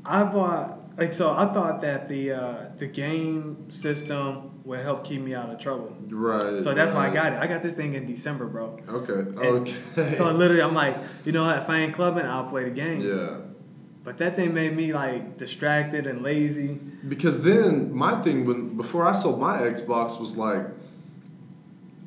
I 0.04 0.24
bought 0.24 0.80
like 0.96 1.12
so. 1.12 1.32
I 1.34 1.46
thought 1.52 1.80
that 1.82 2.08
the 2.08 2.32
uh, 2.32 2.56
the 2.78 2.86
game 2.86 3.70
system 3.70 4.62
would 4.64 4.80
help 4.80 5.04
keep 5.04 5.20
me 5.20 5.34
out 5.34 5.50
of 5.50 5.58
trouble. 5.58 5.94
Right. 6.08 6.62
So 6.62 6.72
that's 6.74 6.92
why 6.94 7.08
I 7.08 7.12
got 7.12 7.32
it. 7.34 7.38
I 7.38 7.46
got 7.46 7.62
this 7.62 7.74
thing 7.74 7.94
in 7.94 8.06
December, 8.06 8.46
bro. 8.46 8.78
Okay. 8.88 9.12
And 9.12 9.68
Okay. 9.96 10.10
So 10.10 10.30
literally, 10.32 10.62
I'm 10.62 10.74
like, 10.74 10.96
you 11.24 11.32
know 11.32 11.44
what? 11.44 11.58
If 11.58 11.68
I 11.68 11.80
ain't 11.80 11.94
clubbing, 11.94 12.24
I'll 12.24 12.44
play 12.46 12.64
the 12.64 12.70
game. 12.70 13.00
yeah. 13.00 13.36
But 14.04 14.18
that 14.18 14.36
thing 14.36 14.52
made 14.52 14.76
me 14.76 14.92
like 14.92 15.38
distracted 15.38 16.06
and 16.06 16.22
lazy. 16.22 16.78
Because 17.08 17.42
then 17.42 17.94
my 17.94 18.20
thing 18.20 18.44
when 18.44 18.76
before 18.76 19.06
I 19.06 19.12
sold 19.14 19.40
my 19.40 19.58
Xbox 19.58 20.20
was 20.20 20.36
like 20.36 20.66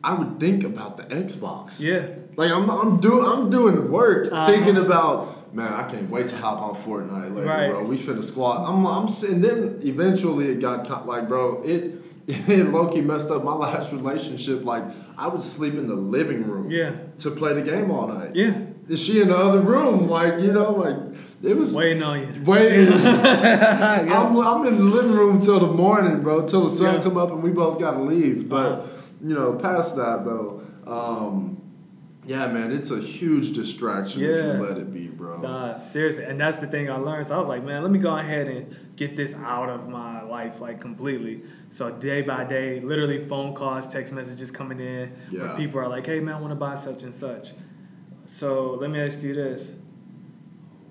I 0.04 0.14
would 0.14 0.40
think 0.40 0.64
about 0.64 0.98
the 0.98 1.04
Xbox. 1.04 1.82
Yeah. 1.82 2.08
Like 2.38 2.52
I'm 2.52 2.70
I'm 2.70 3.00
doing 3.00 3.26
I'm 3.26 3.50
doing 3.50 3.92
work 3.92 4.32
Uh-huh. 4.32 4.48
thinking 4.52 4.78
about 4.78 5.54
man, 5.54 5.74
I 5.74 5.90
can't 5.90 6.10
wait 6.10 6.28
to 6.30 6.38
hop 6.38 6.62
on 6.62 6.76
Fortnite 6.76 7.34
later, 7.36 7.48
Right. 7.48 7.70
bro. 7.72 7.84
We 7.84 7.98
finna 7.98 8.24
squat. 8.24 8.68
I'm 8.70 8.86
I'm 8.86 9.08
and 9.30 9.44
then 9.44 9.80
eventually 9.84 10.48
it 10.50 10.60
got 10.62 11.06
like 11.08 11.28
bro, 11.28 11.62
it 11.64 11.96
it 12.28 12.72
low 12.72 12.88
key 12.90 13.02
messed 13.02 13.32
up 13.32 13.44
my 13.44 13.54
last 13.56 13.92
relationship. 13.92 14.64
Like 14.64 14.84
I 15.18 15.28
would 15.28 15.44
sleep 15.44 15.74
in 15.74 15.88
the 15.88 15.96
living 15.96 16.48
room 16.48 16.70
Yeah. 16.70 16.92
to 17.20 17.32
play 17.32 17.54
the 17.54 17.64
game 17.64 17.90
all 17.92 18.08
night. 18.08 18.32
Yeah. 18.36 18.54
Is 18.88 19.04
she 19.04 19.20
in 19.22 19.28
the 19.30 19.36
other 19.38 19.60
room? 19.60 20.08
Like, 20.08 20.40
you 20.40 20.52
know, 20.54 20.72
like 20.72 20.96
it 21.44 21.56
was 21.58 21.74
Waiting 21.76 22.04
on 22.04 22.20
you. 22.20 22.28
waiting. 22.46 22.88
yeah. 23.04 24.08
I'm, 24.12 24.38
I'm 24.38 24.66
in 24.68 24.78
the 24.78 24.84
living 24.84 25.12
room 25.14 25.40
till 25.40 25.60
the 25.60 25.72
morning, 25.74 26.22
bro, 26.22 26.46
till 26.48 26.64
the 26.66 26.70
sun 26.70 26.96
Yeah. 26.96 27.02
come 27.04 27.18
up 27.18 27.32
and 27.32 27.42
we 27.44 27.50
both 27.50 27.80
gotta 27.80 28.00
leave. 28.02 28.48
But 28.48 28.72
Uh-huh. 28.72 28.82
you 29.30 29.34
know, 29.36 29.54
past 29.54 29.96
that 29.98 30.24
though, 30.24 30.62
um, 30.86 31.58
yeah, 32.28 32.48
man, 32.48 32.72
it's 32.72 32.92
a 32.92 33.00
huge 33.00 33.54
distraction 33.54 34.22
if 34.22 34.28
you 34.28 34.64
let 34.64 34.78
it 34.78 34.94
be, 34.94 35.08
bro. 35.08 35.42
Nah, 35.42 35.80
seriously, 35.80 36.26
and 36.26 36.40
that's 36.40 36.58
the 36.58 36.68
thing 36.68 36.90
I 36.92 36.98
learned. 36.98 37.28
So 37.28 37.36
I 37.36 37.40
was 37.40 37.48
like, 37.48 37.64
man, 37.64 37.82
let 37.84 37.92
me 37.92 38.00
go 38.00 38.16
ahead 38.16 38.48
and 38.48 38.96
get 38.98 39.16
this 39.16 39.34
out 39.36 39.70
of 39.70 39.88
my 39.88 40.22
life, 40.24 40.60
like 40.60 40.82
completely. 40.82 41.44
So 41.70 41.90
day 41.90 42.22
by 42.22 42.44
day, 42.44 42.82
literally 42.82 43.26
phone 43.26 43.56
calls, 43.56 43.88
text 43.88 44.12
messages 44.12 44.52
coming 44.52 44.80
in, 44.82 45.14
where 45.48 45.56
people 45.56 45.80
are 45.80 45.88
like, 45.88 46.06
hey 46.06 46.20
man, 46.20 46.36
I 46.36 46.40
want 46.40 46.52
to 46.52 46.56
buy 46.56 46.76
such 46.76 47.04
and 47.04 47.16
such. 47.16 47.54
So 48.26 48.74
let 48.74 48.90
me 48.90 49.00
ask 49.00 49.22
you 49.24 49.34
this: 49.34 49.76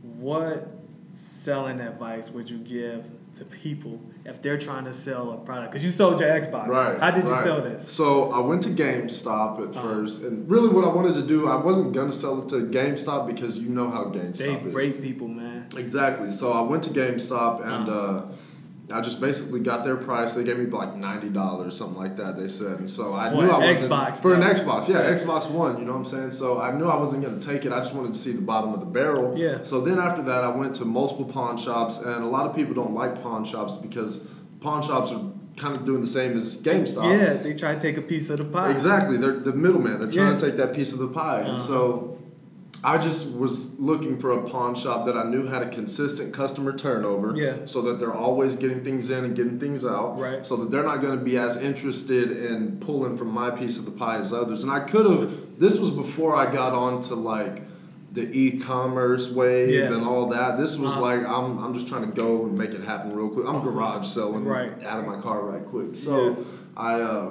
What 0.03 0.69
selling 1.13 1.81
advice 1.81 2.31
would 2.31 2.49
you 2.49 2.59
give 2.59 3.11
to 3.37 3.45
people 3.45 4.01
if 4.25 4.41
they're 4.43 4.57
trying 4.59 4.85
to 4.85 4.95
sell 4.95 5.33
a 5.33 5.37
product? 5.37 5.71
Because 5.73 5.85
you 5.85 5.91
sold 5.91 6.21
your 6.21 6.29
Xbox. 6.31 6.67
Right. 6.69 6.99
How 6.99 7.11
did 7.11 7.27
you 7.27 7.37
sell 7.37 7.61
this? 7.63 7.87
So 7.89 8.31
I 8.31 8.41
went 8.41 8.63
to 8.65 8.71
GameStop 8.71 9.61
at 9.71 9.77
Uh-huh. 9.77 9.83
first, 9.83 10.23
and 10.25 10.49
really 10.51 10.69
what 10.69 10.85
I 10.85 10.89
wanted 10.93 11.15
to 11.17 11.23
do, 11.27 11.47
I 11.49 11.57
wasn't 11.57 11.93
gonna 11.93 12.13
sell 12.13 12.43
it 12.43 12.49
to 12.51 12.57
GameStop 12.67 13.27
because 13.27 13.59
you 13.59 13.69
know 13.69 13.91
how 13.91 14.11
They 14.11 14.21
GameStop 14.21 14.67
is. 14.67 14.75
rape 14.75 15.01
people, 15.03 15.29
man. 15.29 15.67
Exactly. 15.77 16.31
So 16.31 16.53
I 16.53 16.63
went 16.63 16.83
to 16.85 16.91
GameStop 16.91 17.65
and 17.67 17.89
uh, 17.89 18.23
I 18.93 19.01
just 19.01 19.21
basically 19.21 19.59
got 19.61 19.83
their 19.83 19.97
price. 19.97 20.35
They 20.35 20.45
gave 20.45 20.59
me 20.59 20.67
like 20.67 20.95
ninety 20.95 21.29
dollars, 21.29 21.77
something 21.77 21.97
like 21.99 22.17
that. 22.19 22.37
They 22.37 22.47
said, 22.47 22.79
and 22.79 22.89
so 22.91 23.15
I 23.15 23.31
For 23.31 23.37
knew 23.37 23.51
I 23.51 23.59
wasn't 23.59 23.93
Xbox, 23.93 24.23
for 24.23 24.35
an. 24.35 24.43
Xbox. 24.43 24.89
Yeah, 24.89 25.11
Xbox 25.13 25.51
One. 25.51 25.79
You 25.79 25.85
know 25.85 25.93
what 25.93 25.99
I'm 25.99 26.05
saying? 26.05 26.31
So 26.31 26.61
I 26.61 26.71
knew 26.71 26.87
I 26.87 26.97
wasn't 26.97 27.25
gonna 27.25 27.41
take 27.41 27.65
it. 27.65 27.73
I 27.73 27.79
just 27.81 27.95
wanted 27.95 28.15
to 28.15 28.21
see 28.21 28.33
the 28.33 28.43
bottom 28.43 28.73
of 28.73 28.79
the 28.81 28.87
barrel. 28.87 29.37
Yeah. 29.37 29.65
So 29.65 29.81
then 29.81 29.99
after 29.99 30.23
that, 30.23 30.45
I 30.45 30.51
went 30.51 30.77
to 30.77 30.85
multiple 30.85 31.25
pawn 31.25 31.57
shops, 31.57 32.01
and 32.01 32.23
a 32.23 32.29
lot 32.29 32.47
of 32.47 32.55
people 32.55 32.75
don't 32.75 32.95
like 32.95 33.21
pawn 33.23 33.45
shops 33.45 33.75
because 33.75 34.29
pawn 34.61 34.83
shops 34.83 35.11
are 35.11 35.21
kind 35.57 35.77
of 35.77 35.85
doing 35.85 36.01
the 36.03 36.07
same 36.07 36.37
as 36.37 36.63
GameStop. 36.63 37.11
Yeah, 37.19 37.33
they 37.35 37.55
try 37.55 37.75
to 37.75 37.81
take 37.81 37.97
a 37.97 38.03
piece 38.03 38.31
of 38.31 38.39
the 38.39 38.45
pie. 38.45 38.71
Exactly. 38.71 39.17
They're 39.17 39.41
the 39.41 39.53
middleman. 39.53 39.99
They're 39.99 40.11
trying 40.13 40.33
Yeah. 40.33 40.39
to 40.39 40.47
take 40.47 40.57
that 40.59 40.75
piece 40.75 40.93
of 40.93 40.99
the 41.01 41.09
pie. 41.09 41.41
Uh-huh. 41.41 41.51
And 41.53 41.61
so 41.61 42.16
I 42.87 42.99
just 42.99 43.35
was 43.37 43.77
looking 43.81 44.17
for 44.17 44.31
a 44.31 44.49
pawn 44.49 44.77
shop 44.77 45.07
that 45.07 45.17
I 45.17 45.25
knew 45.25 45.47
had 45.47 45.61
a 45.63 45.69
consistent 45.69 46.33
customer 46.33 46.73
turnover. 46.73 47.35
Yeah. 47.37 47.57
So 47.65 47.83
that 47.83 47.99
they're 47.99 48.15
always 48.15 48.55
getting 48.55 48.85
things 48.85 49.11
in 49.11 49.25
and 49.25 49.35
getting 49.35 49.59
things 49.59 49.85
out. 49.85 50.21
Right. 50.21 50.47
So 50.47 50.55
that 50.59 50.71
they're 50.71 50.85
not 50.85 50.99
going 51.01 51.19
to 51.19 51.25
be 51.25 51.37
as 51.37 51.57
interested 51.57 52.31
in 52.31 52.79
pulling 52.79 53.19
from 53.19 53.29
my 53.33 53.51
piece 53.51 53.77
of 53.81 53.87
the 53.87 53.91
pie 53.91 54.19
as 54.19 54.33
others. 54.33 54.63
And 54.63 54.71
I 54.71 54.81
could 54.81 55.05
have, 55.05 55.59
this 55.59 55.81
was 55.81 55.91
before 55.91 56.37
I 56.37 56.53
got 56.53 56.75
on 56.75 57.03
to 57.09 57.17
like 57.17 57.63
the 58.13 58.23
e-commerce 58.23 59.31
wave 59.33 59.69
Yeah. 59.69 59.93
and 59.93 60.05
all 60.07 60.27
that. 60.29 60.57
This 60.57 60.79
was 60.79 60.93
Uh-huh. 60.93 61.01
like 61.03 61.21
I'm, 61.27 61.59
I'm 61.59 61.75
just 61.75 61.89
trying 61.89 62.09
to 62.09 62.15
go 62.15 62.45
and 62.45 62.57
make 62.57 62.71
it 62.73 62.83
happen 62.85 63.15
real 63.17 63.29
quick. 63.29 63.47
I'm 63.49 63.57
Awesome. 63.57 63.75
garage 63.75 64.07
selling 64.07 64.45
Right. 64.45 64.71
out 64.85 65.01
of 65.01 65.07
my 65.07 65.21
car 65.21 65.43
right 65.43 65.67
quick. 65.67 65.97
So 65.97 66.29
Yeah. 66.29 66.35
I 66.77 67.01
uh, 67.01 67.31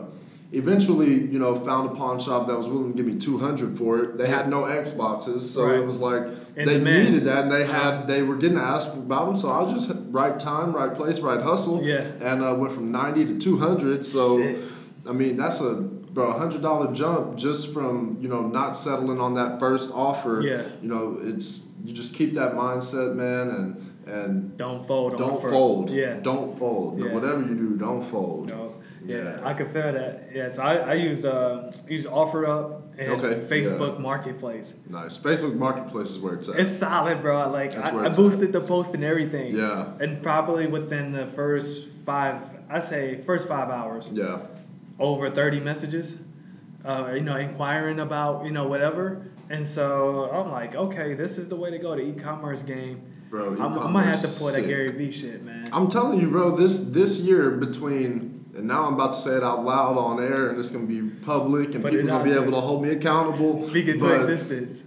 eventually, 0.51 1.13
you 1.13 1.39
know, 1.39 1.55
found 1.63 1.91
a 1.91 1.95
pawn 1.95 2.19
shop 2.19 2.47
that 2.47 2.57
was 2.57 2.67
willing 2.67 2.91
to 2.91 2.97
give 2.97 3.05
me 3.05 3.19
two 3.19 3.37
hundred 3.37 3.77
for 3.77 3.99
it. 4.03 4.17
They 4.17 4.27
had 4.27 4.49
no 4.49 4.63
Xboxes, 4.63 5.39
so 5.39 5.65
Right. 5.65 5.79
it 5.79 5.85
was 5.85 5.99
like 5.99 6.23
In 6.55 6.65
they 6.65 6.77
demand. 6.77 7.05
needed 7.05 7.25
that, 7.25 7.43
and 7.43 7.51
they 7.51 7.65
had 7.65 8.07
they 8.07 8.21
were 8.23 8.35
getting 8.37 8.57
asked 8.57 8.93
about 8.93 9.25
them. 9.27 9.35
So 9.35 9.49
I 9.51 9.69
just 9.71 9.91
right 10.09 10.39
time, 10.39 10.73
right 10.73 10.93
place, 10.93 11.19
right 11.19 11.41
hustle. 11.41 11.83
Yeah. 11.83 12.01
and 12.21 12.43
uh, 12.43 12.53
went 12.57 12.73
from 12.73 12.91
ninety 12.91 13.25
to 13.25 13.37
two 13.37 13.57
hundred. 13.57 14.05
So 14.05 14.37
Shit. 14.39 14.59
I 15.07 15.11
mean, 15.11 15.37
that's 15.37 15.61
a 15.61 15.73
bro, 15.75 16.27
a 16.29 16.37
hundred 16.37 16.61
dollar 16.61 16.93
jump 16.93 17.35
just 17.37 17.73
from 17.73 18.17
you 18.21 18.27
know 18.29 18.47
not 18.47 18.77
settling 18.77 19.19
on 19.19 19.33
that 19.35 19.59
first 19.59 19.91
offer. 19.93 20.41
Yeah. 20.43 20.63
you 20.81 20.87
know, 20.89 21.19
it's 21.21 21.67
you 21.83 21.93
just 21.93 22.15
keep 22.15 22.33
that 22.35 22.53
mindset, 22.53 23.15
man, 23.15 23.49
and 23.49 23.91
and 24.07 24.55
Don't 24.57 24.81
fold 24.85 25.17
don't 25.17 25.41
fold. 25.41 25.89
Yeah. 25.89 26.19
Don't 26.21 26.57
fold. 26.59 26.99
Yeah. 26.99 27.11
Whatever 27.13 27.41
you 27.41 27.55
do, 27.55 27.75
don't 27.75 28.03
fold. 28.03 28.47
No. 28.49 28.75
Yeah, 29.05 29.17
Yeah. 29.39 29.47
I 29.49 29.53
can 29.53 29.67
feel 29.69 29.91
that. 29.93 30.29
Yeah, 30.33 30.49
so 30.49 30.61
I, 30.63 30.75
I 30.77 30.93
use 30.93 31.25
uh 31.25 31.71
use 31.87 32.05
OfferUp 32.07 32.81
and 32.97 33.11
Okay, 33.13 33.41
Facebook 33.47 33.99
Marketplace. 33.99 34.73
Nice. 34.89 35.17
Facebook 35.17 35.55
Marketplace 35.55 36.09
is 36.09 36.19
where 36.19 36.35
it's 36.35 36.49
at. 36.49 36.59
It's 36.59 36.71
solid, 36.71 37.21
bro. 37.21 37.37
I 37.37 37.45
Like 37.45 37.71
That's 37.75 37.87
I, 37.95 38.05
I 38.05 38.09
boosted 38.09 38.51
the 38.53 38.61
post 38.61 38.93
and 38.93 39.03
everything. 39.03 39.55
yeah. 39.55 39.93
And 39.99 40.21
probably 40.23 40.67
within 40.67 41.11
the 41.11 41.27
first 41.27 41.87
five, 42.05 42.41
I 42.69 42.79
say 42.79 43.21
first 43.21 43.47
five 43.47 43.69
hours, 43.69 44.09
Yeah. 44.13 44.39
over 44.99 45.29
thirty 45.29 45.59
messages. 45.59 46.17
Uh, 46.83 47.13
you 47.15 47.21
know, 47.21 47.35
inquiring 47.35 47.99
about 47.99 48.45
you 48.45 48.51
know 48.51 48.67
whatever. 48.67 49.25
And 49.49 49.67
so 49.67 50.29
I'm 50.31 50.51
like, 50.51 50.75
okay, 50.75 51.13
this 51.15 51.37
is 51.37 51.47
the 51.47 51.55
way 51.55 51.69
to 51.71 51.77
go. 51.79 51.95
The 51.95 52.01
e-commerce 52.01 52.63
game. 52.63 53.01
Bro, 53.29 53.53
I'm, 53.59 53.79
I 53.79 53.87
might 53.89 54.03
have 54.03 54.21
to 54.21 54.27
pull 54.27 54.47
is 54.49 54.55
that. 54.55 54.67
Gary 54.67 54.89
Vee 54.91 55.11
shit, 55.11 55.43
man. 55.43 55.69
I'm 55.73 55.87
telling 55.89 56.19
you, 56.21 56.29
bro, 56.29 56.55
this 56.55 56.85
this 56.91 57.19
year 57.19 57.51
between 57.51 58.34
and 58.55 58.67
now 58.67 58.85
I'm 58.87 58.93
about 58.93 59.13
to 59.13 59.19
say 59.19 59.35
it 59.37 59.43
out 59.43 59.63
loud 59.65 59.97
on 59.97 60.19
air 60.23 60.49
and 60.49 60.57
it's 60.59 60.71
gonna 60.71 60.85
be 60.85 61.01
public 61.25 61.73
and 61.75 61.83
Put 61.83 61.91
people 61.91 62.07
it 62.07 62.11
gonna 62.11 62.23
be 62.23 62.31
able 62.31 62.51
to 62.53 62.61
hold 62.61 62.83
me 62.83 62.89
accountable. 62.89 63.61
Speak 63.63 63.87
it 63.87 63.99
to 63.99 64.05
but 64.05 64.15
existence. 64.21 64.83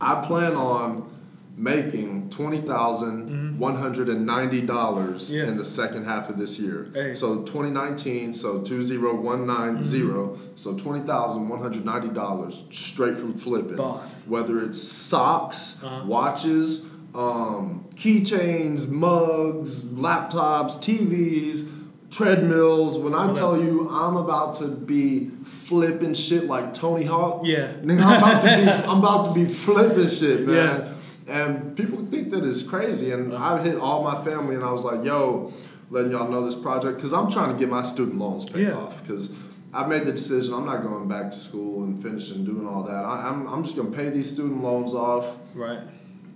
I 0.00 0.24
plan 0.26 0.54
on 0.54 1.08
making 1.56 2.30
twenty 2.30 2.58
one 2.60 3.74
hundred 3.74 4.08
and 4.08 4.24
ninety 4.24 4.60
dollars. 4.60 5.32
Yeah. 5.32 5.48
in 5.48 5.56
the 5.56 5.64
second 5.64 6.04
half 6.04 6.28
of 6.28 6.38
this 6.38 6.60
year. 6.60 6.88
Hey. 6.94 7.14
So 7.14 7.42
twenty 7.42 7.70
nineteen, 7.70 8.32
so 8.32 8.60
two 8.62 8.82
zero 8.84 9.20
one 9.20 9.46
nine 9.46 9.82
zero, 9.82 10.28
Mm-hmm. 10.28 10.42
so 10.54 10.76
twenty 10.76 11.04
thousand 11.04 11.48
one 11.48 11.60
hundred 11.60 11.84
ninety 11.84 12.08
dollars 12.10 12.62
straight 12.70 13.18
from 13.18 13.34
flipping. 13.34 13.76
Boss. 13.76 14.24
Whether 14.28 14.62
it's 14.64 14.80
socks, 14.80 15.82
Uh-huh. 15.82 16.04
watches, 16.06 16.88
um, 17.16 17.84
keychains, 17.96 18.88
mugs, 18.88 19.90
laptops, 19.92 20.78
TVs, 20.78 21.72
treadmills. 22.10 22.98
When 22.98 23.14
I 23.14 23.32
tell 23.32 23.60
you 23.60 23.88
I'm 23.90 24.16
about 24.16 24.56
to 24.56 24.68
be 24.68 25.30
flipping 25.66 26.14
shit 26.14 26.44
like 26.44 26.72
Tony 26.72 27.04
Hawk, 27.04 27.42
Yeah. 27.44 27.72
Nigga, 27.82 28.02
I'm 28.02 28.18
about 28.18 28.40
to 28.42 28.46
be 28.56 28.70
I'm 28.88 28.98
about 28.98 29.24
to 29.28 29.34
be 29.34 29.52
flipping 29.52 30.06
shit, 30.08 30.46
man. 30.46 30.54
Yeah. 30.56 30.92
And 31.34 31.76
people 31.76 32.06
think 32.06 32.30
that 32.30 32.42
it's 32.44 32.62
crazy. 32.66 33.12
And 33.12 33.34
I 33.34 33.62
hit 33.62 33.76
all 33.76 34.02
my 34.02 34.24
family 34.24 34.54
and 34.54 34.64
I 34.64 34.72
was 34.72 34.82
like, 34.82 35.04
yo, 35.04 35.52
letting 35.90 36.10
y'all 36.12 36.30
know 36.30 36.44
this 36.44 36.54
project 36.54 36.96
because 36.96 37.12
I'm 37.12 37.30
trying 37.30 37.52
to 37.52 37.58
get 37.58 37.68
my 37.68 37.82
student 37.82 38.18
loans 38.18 38.48
paid 38.48 38.68
Yeah. 38.68 38.74
off. 38.76 39.02
Because 39.02 39.34
I 39.74 39.86
made 39.86 40.06
the 40.06 40.12
decision 40.12 40.54
I'm 40.54 40.64
not 40.64 40.82
going 40.82 41.06
back 41.08 41.30
to 41.32 41.36
school 41.36 41.84
and 41.84 42.02
finishing 42.02 42.44
doing 42.46 42.66
all 42.66 42.82
that. 42.84 43.04
I, 43.04 43.28
I'm, 43.28 43.46
I'm 43.46 43.62
just 43.62 43.76
gonna 43.76 43.90
pay 43.90 44.08
these 44.08 44.32
student 44.32 44.62
loans 44.62 44.94
off, 44.94 45.26
Right. 45.54 45.80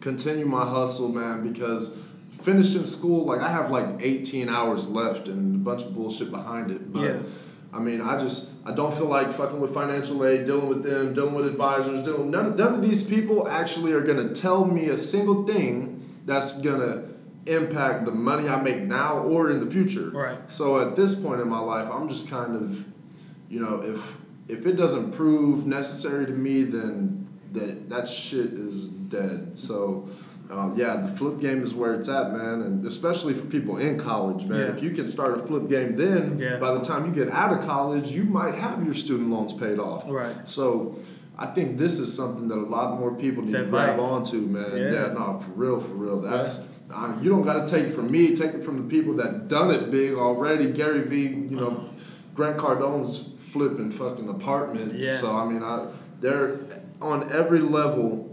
continue 0.02 0.44
my 0.44 0.66
hustle, 0.66 1.08
man, 1.08 1.50
because 1.50 1.96
finishing 2.42 2.84
school, 2.84 3.24
like 3.24 3.40
I 3.40 3.50
have 3.50 3.70
like 3.70 3.86
18 4.00 4.48
hours 4.48 4.90
left 4.90 5.28
and 5.28 5.56
a 5.56 5.58
bunch 5.58 5.82
of 5.82 5.94
bullshit 5.94 6.30
behind 6.30 6.70
it. 6.70 6.92
But 6.92 7.02
Yeah. 7.02 7.18
I 7.74 7.80
mean, 7.80 8.02
I 8.02 8.18
just 8.18 8.50
I 8.66 8.72
don't 8.72 8.94
feel 8.94 9.06
like 9.06 9.32
fucking 9.32 9.58
with 9.58 9.72
financial 9.72 10.24
aid, 10.26 10.44
dealing 10.44 10.68
with 10.68 10.82
them, 10.82 11.14
dealing 11.14 11.34
with 11.34 11.46
advisors, 11.46 12.04
dealing. 12.04 12.30
None, 12.30 12.56
none 12.56 12.74
of 12.74 12.82
these 12.82 13.02
people 13.02 13.48
actually 13.48 13.92
are 13.92 14.02
gonna 14.02 14.34
tell 14.34 14.66
me 14.66 14.88
a 14.90 14.98
single 14.98 15.46
thing 15.46 16.02
that's 16.26 16.60
gonna 16.60 17.04
impact 17.46 18.04
the 18.04 18.12
money 18.12 18.48
I 18.48 18.60
make 18.60 18.82
now 18.82 19.20
or 19.20 19.50
in 19.50 19.64
the 19.64 19.70
future. 19.70 20.10
Right. 20.10 20.38
So 20.52 20.86
at 20.86 20.96
this 20.96 21.14
point 21.14 21.40
in 21.40 21.48
my 21.48 21.58
life, 21.60 21.88
I'm 21.90 22.08
just 22.08 22.28
kind 22.28 22.54
of, 22.54 22.84
you 23.48 23.60
know, 23.60 23.80
if 23.82 24.00
if 24.48 24.66
it 24.66 24.74
doesn't 24.76 25.12
prove 25.12 25.66
necessary 25.66 26.26
to 26.26 26.32
me, 26.32 26.64
then 26.64 27.26
that 27.52 27.88
that 27.88 28.06
shit 28.06 28.52
is 28.52 28.88
dead. 28.88 29.58
So. 29.58 30.08
Um, 30.52 30.74
yeah, 30.76 30.96
the 30.96 31.08
flip 31.16 31.40
game 31.40 31.62
is 31.62 31.72
where 31.72 31.94
it's 31.94 32.10
at, 32.10 32.32
man, 32.32 32.60
and 32.60 32.86
especially 32.86 33.32
for 33.32 33.46
people 33.46 33.78
in 33.78 33.98
college, 33.98 34.44
man. 34.46 34.58
Yeah. 34.60 34.66
If 34.66 34.82
you 34.82 34.90
can 34.90 35.08
start 35.08 35.34
a 35.38 35.38
flip 35.46 35.66
game, 35.68 35.96
then 35.96 36.38
Yeah. 36.38 36.58
by 36.58 36.74
the 36.74 36.80
time 36.80 37.06
you 37.06 37.12
get 37.12 37.32
out 37.32 37.52
of 37.58 37.64
college, 37.66 38.10
you 38.12 38.24
might 38.24 38.54
have 38.54 38.84
your 38.84 38.92
student 38.92 39.30
loans 39.30 39.54
paid 39.54 39.78
off. 39.78 40.04
Right. 40.08 40.34
So 40.44 40.96
I 41.38 41.46
think 41.46 41.78
this 41.78 41.98
is 41.98 42.12
something 42.14 42.48
that 42.48 42.58
a 42.58 42.68
lot 42.68 43.00
more 43.00 43.14
people 43.14 43.42
need 43.44 43.52
to 43.52 43.64
grab 43.64 43.98
onto, 43.98 44.42
man. 44.42 44.76
Yeah. 44.76 44.92
Yeah, 44.92 45.06
no, 45.14 45.42
for 45.44 45.50
real, 45.52 45.80
for 45.80 45.94
real. 45.94 46.20
That's 46.20 46.66
uh, 46.92 47.14
you 47.22 47.30
don't 47.30 47.42
got 47.44 47.66
to 47.66 47.74
take 47.74 47.88
it 47.88 47.94
from 47.94 48.10
me. 48.10 48.36
Take 48.36 48.52
it 48.52 48.62
from 48.62 48.76
the 48.76 48.82
people 48.94 49.14
that 49.14 49.48
done 49.48 49.70
it 49.70 49.90
big 49.90 50.12
already. 50.14 50.70
Gary 50.70 51.00
Vee, 51.00 51.28
you 51.28 51.56
know, 51.56 51.68
Uh-huh. 51.68 51.86
Grant 52.34 52.58
Cardone's 52.58 53.30
flipping 53.50 53.90
fucking 53.90 54.28
apartments. 54.28 54.94
Yeah. 55.06 55.16
So 55.16 55.34
I 55.34 55.46
mean, 55.48 55.62
I 55.62 55.86
they're 56.20 56.58
on 57.00 57.32
every 57.32 57.60
level. 57.60 58.28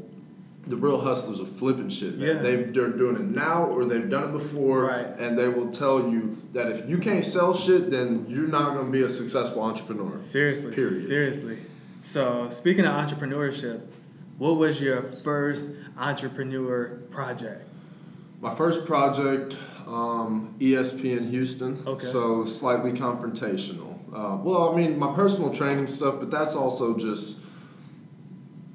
The 0.70 0.78
real 0.78 1.02
hustlers 1.02 1.42
are 1.42 1.46
flipping 1.46 1.90
shit, 1.90 2.18
man. 2.18 2.28
Yeah. 2.28 2.42
They 2.42 2.56
they're 2.64 2.90
doing 2.92 3.16
it 3.16 3.22
now 3.36 3.66
or 3.66 3.86
they've 3.86 4.08
done 4.10 4.30
it 4.30 4.32
before, 4.34 4.84
Right. 4.86 5.08
and 5.20 5.38
they 5.38 5.48
will 5.48 5.72
tell 5.72 6.10
you 6.12 6.38
that 6.54 6.68
if 6.72 6.88
you 6.88 7.00
can't 7.00 7.26
sell 7.26 7.56
shit, 7.56 7.90
then 7.90 8.28
you're 8.30 8.48
not 8.48 8.76
gonna 8.76 8.90
be 8.92 9.02
a 9.02 9.10
successful 9.10 9.64
entrepreneur. 9.64 10.16
Seriously. 10.16 10.74
Period. 10.76 11.06
Seriously. 11.08 11.58
So 12.02 12.50
speaking 12.52 12.86
of 12.86 12.94
entrepreneurship, 12.94 13.82
what 14.38 14.58
was 14.58 14.80
your 14.80 15.02
first 15.02 15.72
entrepreneur 15.98 17.00
project? 17.10 17.68
My 18.40 18.54
first 18.54 18.86
project, 18.86 19.58
um, 19.88 20.54
ESPN 20.60 21.30
Houston. 21.30 21.82
Okay. 21.86 22.06
So 22.06 22.46
slightly 22.46 22.92
confrontational. 22.92 23.96
Uh, 24.14 24.38
well, 24.42 24.72
I 24.72 24.76
mean, 24.78 24.98
my 25.00 25.14
personal 25.14 25.52
training 25.52 25.88
stuff, 25.88 26.16
but 26.20 26.30
that's 26.32 26.56
also 26.56 26.96
just 26.98 27.42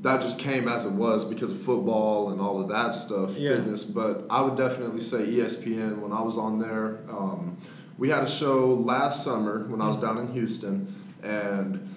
that 0.05 0.21
just 0.21 0.39
came 0.39 0.69
as 0.69 0.85
it 0.85 0.93
was 0.93 1.25
because 1.25 1.51
of 1.53 1.61
football 1.63 2.31
and 2.31 2.41
all 2.41 2.61
of 2.61 2.69
that 2.69 2.95
stuff, 2.95 3.31
Yeah. 3.37 3.57
fitness. 3.57 3.85
But 3.85 4.27
I 4.31 4.43
would 4.43 4.57
definitely 4.57 5.01
say 5.01 5.27
ESPN 5.27 6.01
when 6.03 6.13
I 6.13 6.21
was 6.23 6.37
on 6.39 6.59
there. 6.61 6.99
Um, 7.11 7.57
we 7.99 8.11
had 8.11 8.23
a 8.23 8.29
show 8.29 8.75
last 8.75 9.25
summer 9.25 9.65
when 9.67 9.81
I 9.81 9.89
was 9.89 9.97
down 9.97 10.19
in 10.19 10.29
Houston, 10.29 10.95
and 11.23 11.94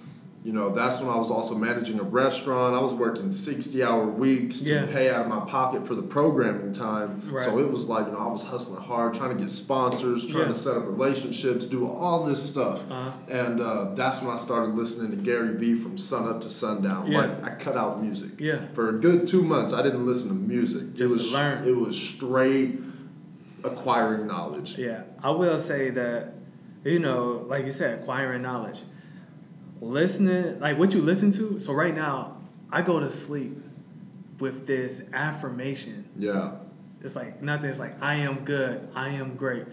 you 0.48 0.54
know 0.54 0.74
that's 0.74 1.02
when 1.02 1.10
I 1.10 1.18
was 1.18 1.30
also 1.30 1.56
managing 1.56 2.00
a 2.00 2.04
restaurant. 2.04 2.74
I 2.74 2.80
was 2.80 2.94
working 2.94 3.34
sixty 3.34 3.84
hour 3.84 4.06
weeks 4.08 4.62
to 4.62 4.70
Yeah. 4.70 4.86
pay 4.86 5.10
out 5.10 5.24
of 5.26 5.28
my 5.28 5.42
pocket 5.42 5.86
for 5.86 5.94
the 5.94 6.02
programming 6.02 6.72
time. 6.72 7.22
Right. 7.30 7.44
So 7.44 7.60
it 7.60 7.70
was 7.70 7.90
like 7.90 8.06
you 8.06 8.14
know 8.14 8.20
I 8.20 8.32
was 8.32 8.46
hustling 8.46 8.82
hard, 8.82 9.14
trying 9.14 9.36
to 9.36 9.44
get 9.44 9.52
sponsors, 9.52 10.26
trying 10.26 10.44
Yeah. 10.48 10.54
to 10.54 10.56
set 10.56 10.78
up 10.78 10.88
relationships, 10.88 11.66
do 11.68 11.86
all 11.86 12.24
this 12.24 12.42
stuff. 12.42 12.80
Uh-huh. 12.90 13.12
And 13.28 13.60
uh, 13.60 13.94
that's 13.94 14.22
when 14.22 14.32
I 14.34 14.38
started 14.38 14.74
listening 14.74 15.12
to 15.12 15.18
Gary 15.18 15.54
Vee 15.58 15.76
from 15.76 15.98
sun 15.98 16.30
up 16.30 16.40
to 16.42 16.50
sundown. 16.50 17.12
Yeah. 17.12 17.20
Like 17.26 17.44
I 17.44 17.50
cut 17.56 17.76
out 17.76 18.02
music. 18.02 18.40
Yeah. 18.40 18.60
For 18.74 18.88
a 18.88 18.94
good 18.94 19.28
two 19.28 19.42
months, 19.44 19.74
I 19.74 19.82
didn't 19.82 20.06
listen 20.06 20.30
to 20.30 20.36
music. 20.36 20.94
Just 20.94 21.02
it 21.02 21.12
was 21.12 21.28
to 21.28 21.34
learn. 21.34 21.68
It 21.68 21.76
was 21.76 21.98
straight 21.98 22.80
acquiring 23.66 24.28
knowledge. 24.28 24.78
Yeah, 24.78 25.02
I 25.22 25.32
will 25.32 25.60
say 25.60 25.90
that, 25.90 26.36
you 26.86 27.00
know, 27.00 27.46
like 27.50 27.66
you 27.66 27.72
said, 27.74 28.00
acquiring 28.00 28.44
knowledge. 28.44 28.80
Listening, 29.82 30.60
like 30.60 30.78
what 30.78 30.94
you 30.94 31.02
listen 31.02 31.32
to. 31.34 31.60
So 31.60 31.74
right 31.74 31.96
now, 31.96 32.38
I 32.72 32.82
go 32.82 33.00
to 33.00 33.10
sleep 33.12 33.58
with 34.40 34.66
this 34.68 35.02
affirmation. 35.14 36.10
Yeah. 36.18 36.54
It's 37.02 37.16
like 37.16 37.42
nothing. 37.42 37.70
It's 37.70 37.80
like 37.80 38.02
I 38.02 38.16
am 38.16 38.44
good. 38.44 38.88
I 38.96 39.10
am 39.10 39.36
great. 39.36 39.66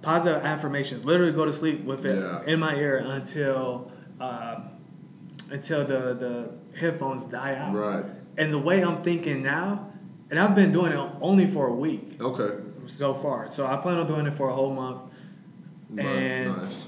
positive 0.00 0.44
affirmations. 0.44 1.04
Literally 1.04 1.32
go 1.32 1.44
to 1.44 1.52
sleep 1.52 1.84
with 1.84 2.04
it 2.04 2.16
Yeah. 2.18 2.42
in 2.46 2.60
my 2.60 2.76
ear 2.76 2.98
until 2.98 3.90
uh, 4.20 4.60
until 5.50 5.84
the 5.84 6.14
the 6.14 6.50
headphones 6.78 7.24
die 7.24 7.56
out. 7.56 7.74
Right. 7.74 8.04
And 8.36 8.52
the 8.52 8.58
way 8.58 8.82
I'm 8.84 9.02
thinking 9.02 9.42
now, 9.42 9.92
and 10.30 10.38
I've 10.38 10.54
been 10.54 10.70
doing 10.70 10.92
it 10.92 11.10
only 11.20 11.46
for 11.48 11.66
a 11.66 11.74
week 11.74 12.20
Okay. 12.22 12.62
so 12.86 13.12
far. 13.12 13.50
So 13.50 13.66
I 13.66 13.76
plan 13.78 13.96
on 13.98 14.06
doing 14.06 14.26
it 14.26 14.34
for 14.34 14.48
a 14.48 14.54
whole 14.54 14.72
month. 14.72 15.00
Right. 15.90 16.06
And- 16.06 16.56
nice. 16.58 16.86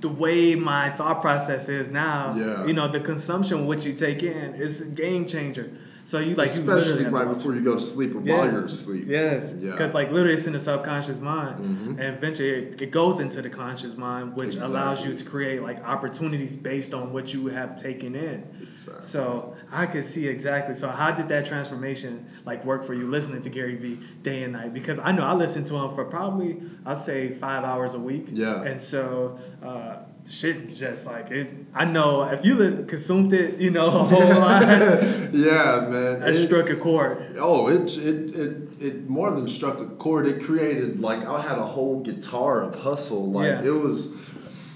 The 0.00 0.08
way 0.08 0.54
my 0.54 0.90
thought 0.90 1.20
process 1.22 1.68
is 1.68 1.90
now, 1.90 2.34
Yeah. 2.36 2.66
you 2.66 2.72
know, 2.72 2.86
the 2.88 3.00
consumption 3.00 3.66
what 3.66 3.84
you 3.84 3.92
take 3.94 4.22
in 4.22 4.54
is 4.54 4.82
a 4.82 4.86
game 4.86 5.26
changer. 5.26 5.70
So 6.08 6.20
you 6.20 6.34
like 6.36 6.48
Especially 6.48 7.04
to 7.04 7.10
right 7.10 7.28
before 7.28 7.54
you 7.54 7.60
go 7.60 7.74
to 7.74 7.82
sleep 7.82 8.14
or 8.14 8.22
Yes. 8.22 8.38
while 8.38 8.50
you're 8.50 8.64
asleep. 8.64 9.04
Yes, 9.08 9.54
Yeah. 9.58 9.72
because 9.72 9.92
like 9.92 10.10
literally 10.10 10.32
it's 10.32 10.46
in 10.46 10.54
the 10.54 10.58
subconscious 10.58 11.20
mind, 11.20 11.60
Mhm. 11.60 11.90
and 12.00 12.16
eventually 12.16 12.48
it, 12.48 12.80
it 12.80 12.90
goes 12.90 13.20
into 13.20 13.42
the 13.42 13.50
conscious 13.50 13.94
mind, 13.94 14.34
which 14.34 14.56
allows 14.56 15.04
you 15.04 15.12
to 15.12 15.22
create 15.22 15.62
like 15.62 15.86
opportunities 15.86 16.56
based 16.56 16.94
on 16.94 17.12
what 17.12 17.34
you 17.34 17.48
have 17.48 17.76
taken 17.78 18.14
in. 18.14 18.44
Exactly. 18.72 19.02
So 19.04 19.52
I 19.70 19.84
could 19.84 20.02
see 20.02 20.28
exactly. 20.28 20.74
So 20.74 20.88
how 20.88 21.10
did 21.10 21.28
that 21.28 21.44
transformation 21.44 22.24
like 22.46 22.64
work 22.64 22.84
for 22.84 22.94
you 22.94 23.06
listening 23.06 23.42
to 23.42 23.50
Gary 23.50 23.76
Vee 23.76 24.00
day 24.22 24.44
and 24.44 24.54
night? 24.54 24.72
Because 24.72 24.98
I 24.98 25.12
know 25.12 25.24
I 25.24 25.34
listen 25.34 25.62
to 25.64 25.74
him 25.74 25.94
for 25.94 26.06
probably 26.06 26.62
I'd 26.86 27.02
say 27.02 27.32
five 27.32 27.64
hours 27.64 27.92
a 27.92 27.98
week. 27.98 28.28
Yeah. 28.32 28.62
And 28.62 28.80
so 28.80 29.36
uh, 29.62 29.96
shit 30.28 30.68
just 30.68 31.06
like 31.06 31.30
it. 31.30 31.48
I 31.74 31.84
know 31.84 32.22
if 32.24 32.44
you 32.44 32.54
listen, 32.54 32.86
consumed 32.86 33.32
it, 33.32 33.58
you 33.58 33.70
know 33.70 33.86
a 33.86 33.90
whole 33.90 34.28
lot. 34.28 34.62
yeah, 35.32 35.86
man. 35.88 36.20
that 36.20 36.30
It- 36.30 36.34
struck 36.46 36.70
a 36.70 36.76
chord. 36.76 37.36
Oh, 37.38 37.68
it, 37.68 37.96
it 37.98 38.34
it 38.34 38.52
it 38.80 39.08
more 39.08 39.30
than 39.30 39.48
struck 39.48 39.78
a 39.80 39.86
chord. 39.86 40.26
It 40.26 40.42
created 40.42 41.00
like 41.00 41.24
I 41.26 41.40
had 41.42 41.58
a 41.58 41.64
whole 41.66 42.00
guitar 42.00 42.62
of 42.62 42.74
hustle. 42.76 43.30
Like 43.30 43.46
Yeah. 43.48 43.62
it 43.64 43.70
was 43.74 44.16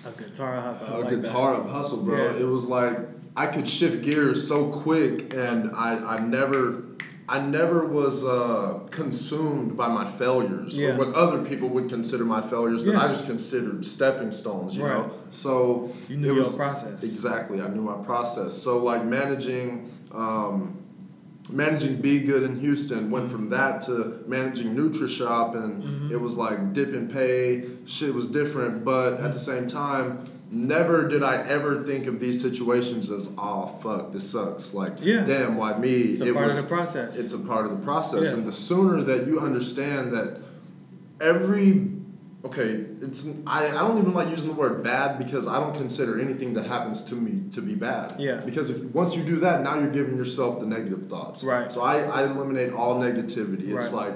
A 0.05 0.11
guitar 0.23 0.57
of 0.57 0.65
hustle. 0.65 0.87
I 0.89 0.91
a 0.91 0.99
like 1.01 1.11
that. 1.11 1.23
guitar 1.25 1.55
of 1.55 1.71
hustle, 1.71 2.03
bro. 2.03 2.17
Yeah. 2.17 2.41
It 2.41 2.49
was 2.49 2.67
like 2.67 2.99
I 3.37 3.47
could 3.47 3.69
shift 3.69 4.03
gears 4.03 4.47
so 4.47 4.71
quick, 4.71 5.33
and 5.35 5.71
I 5.75 5.97
I 6.15 6.17
never. 6.27 6.85
I 7.29 7.41
never 7.41 7.87
was 7.87 8.25
uh, 8.25 8.81
consumed 8.91 9.76
by 9.76 9.88
my 9.88 10.07
failures 10.11 10.76
Yeah. 10.76 10.97
or 10.97 10.99
what 11.07 11.14
other 11.14 11.43
people 11.45 11.69
would 11.71 11.88
consider 11.88 12.25
my 12.25 12.43
failures 12.43 12.85
that 12.85 12.97
I 12.97 13.09
just 13.09 13.26
considered 13.26 13.85
stepping 13.87 14.33
stones, 14.33 14.76
you 14.76 14.85
Right. 14.85 14.99
know? 15.07 15.11
So 15.31 15.91
You 16.09 16.17
knew 16.17 16.31
it 16.33 16.35
your 16.35 16.45
was, 16.45 16.55
process. 16.57 17.02
Exactly, 17.05 17.61
I 17.62 17.69
knew 17.69 17.81
my 17.83 18.02
process. 18.05 18.55
So 18.55 18.83
like 18.83 19.05
managing, 19.05 19.88
um, 20.12 20.79
managing 21.50 21.97
Be 21.97 22.21
Good 22.21 22.43
in 22.43 22.59
Houston 22.61 23.11
went 23.11 23.31
from 23.31 23.50
that 23.50 23.83
to 23.83 24.23
managing 24.26 24.75
NutriShop, 24.76 25.55
and 25.57 25.83
Mm-hmm. 25.83 26.12
it 26.12 26.21
was 26.21 26.37
like 26.37 26.73
dip 26.73 26.93
and 26.93 27.11
pay. 27.11 27.64
Shit 27.87 28.14
was 28.14 28.29
different, 28.29 28.85
but 28.85 29.14
at 29.21 29.33
the 29.33 29.38
same 29.38 29.67
time, 29.69 30.25
never 30.54 31.09
did 31.09 31.23
I 31.23 31.37
ever 31.49 31.82
think 31.82 32.06
of 32.06 32.21
these 32.21 32.40
situations 32.42 33.11
as 33.11 33.35
oh 33.38 33.78
fuck 33.82 34.12
this 34.12 34.30
sucks. 34.30 34.75
Like 34.75 34.94
Yeah. 35.00 35.25
damn, 35.25 35.56
why 35.56 35.78
me? 35.78 35.88
It's 35.92 36.21
a 36.21 36.28
it 36.28 36.35
part 36.35 36.49
was, 36.49 36.59
of 36.59 36.64
the 36.68 36.75
process. 36.76 37.18
It's 37.18 37.32
a 37.32 37.38
part 37.38 37.64
of 37.64 37.73
the 37.73 37.82
process, 37.85 38.30
Yeah. 38.30 38.37
and 38.38 38.47
the 38.47 38.52
sooner 38.52 39.02
that 39.02 39.26
you 39.26 39.40
understand 39.40 40.12
that 40.12 40.38
every 41.21 41.88
okay 42.44 42.85
it's 43.00 43.30
I, 43.47 43.68
I 43.68 43.71
don't 43.87 43.99
even 43.99 44.12
like 44.14 44.28
using 44.28 44.49
the 44.49 44.54
word 44.56 44.82
bad 44.82 45.16
because 45.16 45.47
i 45.47 45.61
don't 45.61 45.76
consider 45.76 46.21
anything 46.21 46.54
that 46.54 46.66
happens 46.66 47.04
to 47.04 47.14
me 47.14 47.49
to 47.52 47.62
be 47.62 47.76
bad 47.76 48.16
Yeah. 48.18 48.38
because 48.44 48.68
if 48.71 48.82
once 48.92 49.14
you 49.16 49.23
do 49.23 49.38
that 49.38 49.62
now 49.62 49.78
you're 49.78 49.92
giving 49.92 50.16
yourself 50.16 50.59
the 50.59 50.66
negative 50.66 51.06
thoughts 51.06 51.44
Right. 51.44 51.71
so 51.71 51.82
i, 51.82 52.00
I 52.02 52.25
eliminate 52.25 52.73
all 52.73 52.99
negativity 52.99 53.68
it's 53.73 53.92
Right. 53.92 54.06
like 54.11 54.14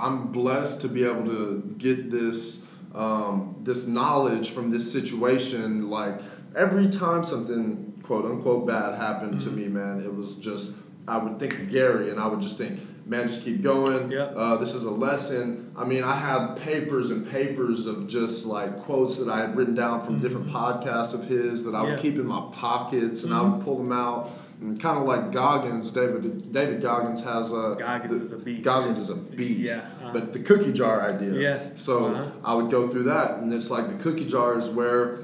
i'm 0.00 0.32
blessed 0.32 0.80
to 0.82 0.88
be 0.88 1.04
able 1.04 1.24
to 1.26 1.62
get 1.78 2.10
this 2.10 2.65
um, 2.96 3.56
this 3.62 3.86
knowledge 3.86 4.50
from 4.50 4.70
this 4.70 4.90
situation 4.90 5.90
like 5.90 6.20
every 6.54 6.88
time 6.88 7.22
something 7.24 7.92
quote 8.02 8.24
unquote 8.24 8.66
bad 8.66 8.94
happened 8.98 9.38
to 9.40 9.48
Mm-hmm. 9.50 9.56
me 9.56 9.68
man 9.68 10.00
it 10.00 10.14
was 10.14 10.36
just 10.38 10.78
i 11.06 11.16
would 11.18 11.38
think 11.38 11.52
of 11.58 11.70
gary 11.70 12.10
and 12.10 12.18
i 12.18 12.26
would 12.26 12.40
just 12.40 12.56
think 12.58 12.80
man 13.04 13.26
just 13.28 13.44
keep 13.44 13.62
going 13.62 14.10
Yep. 14.10 14.32
uh, 14.36 14.56
this 14.56 14.74
is 14.74 14.84
a 14.84 14.90
lesson 14.90 15.70
i 15.76 15.84
mean 15.84 16.02
i 16.04 16.16
had 16.16 16.56
papers 16.56 17.10
and 17.10 17.28
papers 17.30 17.86
of 17.86 18.08
just 18.08 18.46
like 18.46 18.76
quotes 18.78 19.18
that 19.18 19.28
i 19.30 19.38
had 19.40 19.56
written 19.56 19.74
down 19.74 20.00
from 20.04 20.20
different 20.20 20.48
podcasts 20.48 21.12
of 21.14 21.24
his 21.26 21.64
that 21.64 21.74
i 21.74 21.82
would 21.82 21.90
Mm-hmm. 21.90 21.96
Yeah. 22.06 22.10
keep 22.10 22.14
in 22.20 22.26
my 22.26 22.48
pockets 22.52 23.24
and 23.24 23.34
i 23.34 23.42
would 23.42 23.62
pull 23.62 23.82
them 23.82 23.92
out 23.92 24.30
and 24.60 24.80
kind 24.80 24.98
of 24.98 25.04
like 25.04 25.32
goggins 25.32 25.90
david 25.92 26.50
david 26.52 26.80
goggins 26.80 27.22
has 27.24 27.52
a 27.52 27.76
Goggins 27.78 28.18
the- 28.18 28.24
is 28.24 28.32
a 28.32 28.38
beast. 28.38 28.64
goggins 28.64 28.98
is 28.98 29.10
a 29.10 29.16
beast 29.16 29.74
Yeah, 29.76 29.88
uh-huh. 30.06 30.12
but 30.12 30.32
the 30.32 30.38
cookie 30.40 30.72
jar 30.72 31.08
idea 31.08 31.32
Yeah, 31.34 31.58
so 31.76 32.06
uh-huh. 32.06 32.30
I 32.44 32.54
would 32.54 32.70
go 32.70 32.88
through 32.88 33.04
that, 33.04 33.38
and 33.38 33.52
it's 33.52 33.70
like 33.70 33.88
the 33.88 34.02
cookie 34.02 34.26
jar 34.26 34.56
is 34.56 34.68
where 34.68 35.18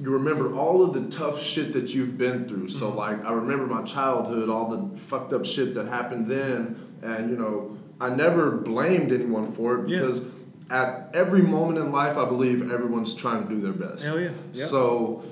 you 0.00 0.10
remember 0.10 0.54
all 0.54 0.84
of 0.84 0.92
the 0.92 1.08
tough 1.08 1.40
shit 1.40 1.72
that 1.72 1.94
you've 1.94 2.18
been 2.18 2.46
through. 2.48 2.68
So 2.68 2.86
Mm-hmm. 2.88 2.98
like 2.98 3.24
I 3.24 3.32
remember 3.32 3.66
my 3.66 3.82
childhood, 3.82 4.48
all 4.48 4.68
the 4.76 4.98
fucked 4.98 5.32
up 5.32 5.44
shit 5.44 5.74
that 5.74 5.86
happened 5.88 6.26
then, 6.28 6.76
and 7.02 7.30
you 7.30 7.36
know 7.36 7.76
I 8.00 8.10
never 8.10 8.50
blamed 8.50 9.10
anyone 9.12 9.52
for 9.52 9.78
it 9.78 9.88
Yeah. 9.88 10.00
because 10.00 10.30
at 10.68 11.10
every 11.14 11.42
moment 11.42 11.78
in 11.78 11.92
life, 11.92 12.16
I 12.16 12.24
believe 12.26 12.70
everyone's 12.70 13.14
trying 13.14 13.46
to 13.46 13.54
do 13.54 13.60
their 13.60 13.72
best. 13.72 14.04
Hell 14.04 14.20
yeah. 14.20 14.30
Yep. 14.52 14.66
So, 14.66 15.22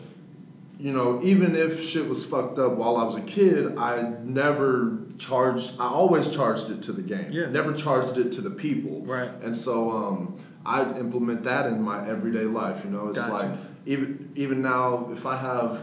you 0.79 0.93
know, 0.93 1.21
even 1.23 1.57
if 1.57 1.83
shit 1.83 2.09
was 2.09 2.25
fucked 2.25 2.59
up 2.59 2.73
while 2.73 2.97
I 2.97 3.03
was 3.05 3.17
a 3.17 3.21
kid, 3.21 3.77
I 3.77 4.13
never 4.23 4.99
charged. 5.19 5.81
I 5.81 5.87
always 5.87 6.29
charged 6.35 6.71
it 6.71 6.83
to 6.83 6.93
the 6.93 7.03
game. 7.03 7.29
Yeah. 7.31 7.47
Never 7.49 7.73
charged 7.73 8.17
it 8.19 8.33
to 8.33 8.41
the 8.41 8.51
people. 8.51 9.03
Right. 9.05 9.31
And 9.43 9.57
so 9.57 9.91
um, 9.91 10.37
I 10.67 10.83
implement 10.99 11.45
that 11.45 11.67
in 11.67 11.83
my 11.83 12.07
everyday 12.09 12.45
life. 12.45 12.85
You 12.85 12.91
know, 12.91 13.09
it's 13.09 13.21
Gotcha. 13.21 13.33
like 13.49 13.59
even 13.87 14.31
even 14.35 14.63
now, 14.63 15.09
if 15.13 15.27
I 15.27 15.37
have. 15.37 15.81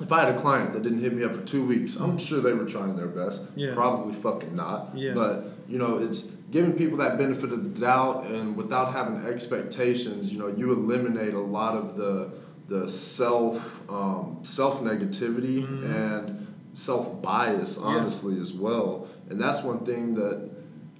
If 0.00 0.12
I 0.12 0.20
had 0.26 0.32
a 0.36 0.38
client 0.38 0.74
that 0.74 0.84
didn't 0.84 1.00
hit 1.00 1.12
me 1.12 1.24
up 1.24 1.34
for 1.34 1.42
two 1.42 1.66
weeks, 1.66 1.96
I'm 1.96 2.18
sure 2.18 2.40
they 2.40 2.52
were 2.52 2.66
trying 2.66 2.94
their 2.94 3.08
best. 3.08 3.48
Yeah. 3.56 3.74
Probably 3.74 4.14
fucking 4.14 4.54
not. 4.54 4.96
Yeah. 4.96 5.12
But 5.12 5.46
you 5.68 5.76
know, 5.76 5.98
it's 5.98 6.26
giving 6.52 6.74
people 6.74 6.98
that 6.98 7.18
benefit 7.18 7.52
of 7.52 7.64
the 7.64 7.80
doubt, 7.80 8.26
and 8.26 8.56
without 8.56 8.92
having 8.92 9.26
expectations, 9.26 10.32
you 10.32 10.38
know, 10.38 10.46
you 10.46 10.72
eliminate 10.72 11.34
a 11.34 11.40
lot 11.40 11.74
of 11.76 11.96
the 11.96 12.30
the 12.68 12.86
self 12.88 13.80
um, 13.90 14.38
self 14.42 14.80
negativity 14.82 15.66
Mhm. 15.66 15.84
and 15.94 16.46
self 16.78 17.20
bias, 17.20 17.76
Yeah. 17.80 17.86
honestly, 17.88 18.40
as 18.40 18.52
well. 18.52 19.08
And 19.28 19.40
that's 19.40 19.62
one 19.64 19.80
thing 19.80 20.14
that 20.14 20.48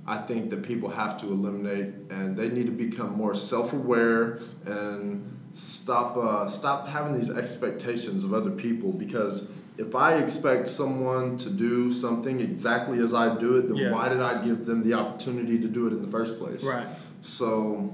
I 0.07 0.17
think 0.19 0.51
that 0.51 0.63
people 0.63 0.89
have 0.91 1.19
to 1.21 1.27
eliminate, 1.29 1.95
and 2.11 2.37
they 2.37 2.49
need 2.49 2.67
to 2.67 2.73
become 2.73 3.15
more 3.17 3.35
self 3.35 3.73
aware 3.73 4.41
and 4.67 5.23
stop 5.55 6.17
uh, 6.17 6.49
stop 6.49 6.89
having 6.89 7.15
these 7.19 7.31
expectations 7.31 8.25
of 8.25 8.35
other 8.35 8.51
people 8.51 8.93
because. 8.93 9.53
If 9.81 9.95
I 9.95 10.15
expect 10.17 10.67
someone 10.69 11.37
to 11.37 11.51
do 11.51 11.93
something 11.93 12.41
exactly 12.41 12.99
as 12.99 13.15
I 13.15 13.39
do 13.39 13.59
it, 13.59 13.69
then 13.69 13.77
Yeah. 13.77 13.93
why 13.93 14.09
did 14.09 14.21
I 14.21 14.43
give 14.45 14.67
them 14.67 14.83
the 14.83 14.95
opportunity 14.95 15.57
to 15.61 15.69
do 15.69 15.87
it 15.87 15.93
in 15.93 16.03
the 16.03 16.09
first 16.09 16.41
place? 16.41 16.65
Right. 16.65 16.85
So, 17.21 17.89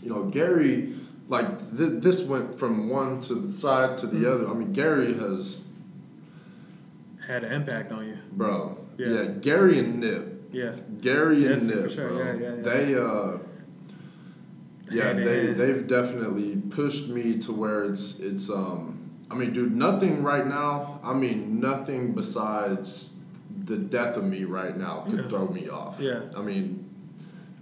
you 0.00 0.10
know, 0.10 0.22
Gary, 0.38 0.94
like 1.28 1.48
th- 1.76 2.00
this 2.06 2.28
went 2.28 2.54
from 2.56 2.88
one 2.88 3.18
to 3.22 3.34
the 3.34 3.50
side 3.52 3.98
to 3.98 4.06
the 4.06 4.18
Mhm. 4.18 4.32
other. 4.32 4.46
I 4.48 4.54
mean, 4.54 4.72
Gary 4.72 5.14
has, 5.14 5.66
Had 7.26 7.44
an 7.44 7.52
impact 7.52 7.92
on 7.92 8.06
you. 8.06 8.16
bro. 8.32 8.78
Yeah. 8.98 9.08
Yeah, 9.08 9.24
Gary 9.40 9.78
and 9.78 10.00
Nip. 10.00 10.48
Yeah. 10.52 10.72
Gary 11.00 11.46
and 11.46 11.60
Nipsey, 11.60 11.74
Nip, 11.74 11.82
for 11.84 11.88
sure. 11.90 12.08
bro. 12.08 12.18
Yeah, 12.24 12.34
yeah. 12.34 12.62
They, 12.62 12.94
uh, 12.94 13.38
yeah, 14.90 15.04
Hand 15.04 15.18
they 15.26 15.46
hand. 15.46 15.56
they've 15.56 15.86
definitely 15.88 16.56
pushed 16.70 17.08
me 17.08 17.38
to 17.40 17.52
where 17.52 17.84
it's 17.84 18.20
it's 18.20 18.48
um. 18.50 18.92
I 19.28 19.34
mean, 19.34 19.52
dude, 19.52 19.74
nothing 19.76 20.22
right 20.22 20.46
now. 20.46 21.00
I 21.02 21.12
mean, 21.12 21.58
nothing 21.58 22.12
besides 22.14 23.18
the 23.64 23.76
death 23.76 24.16
of 24.16 24.22
me 24.22 24.44
right 24.44 24.76
now 24.76 25.04
could 25.10 25.28
throw 25.28 25.48
me 25.48 25.68
off. 25.68 25.98
Yeah. 25.98 26.20
I 26.36 26.42
mean, 26.42 26.88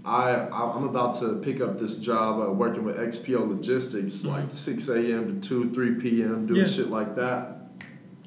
I 0.05 0.35
I'm 0.53 0.85
about 0.85 1.15
to 1.21 1.41
pick 1.43 1.63
up 1.63 1.79
this 1.79 1.99
job 2.01 2.47
uh, 2.47 2.53
working 2.53 2.85
with 2.85 2.99
XPO 2.99 3.49
Logistics, 3.49 4.23
like 4.25 4.51
six 4.51 4.89
a.m. 4.89 5.41
to 5.41 5.49
two, 5.49 5.71
three 5.73 5.95
p.m. 5.95 6.47
doing 6.47 6.67
shit 6.67 6.89
like 6.91 7.15
that. 7.15 7.57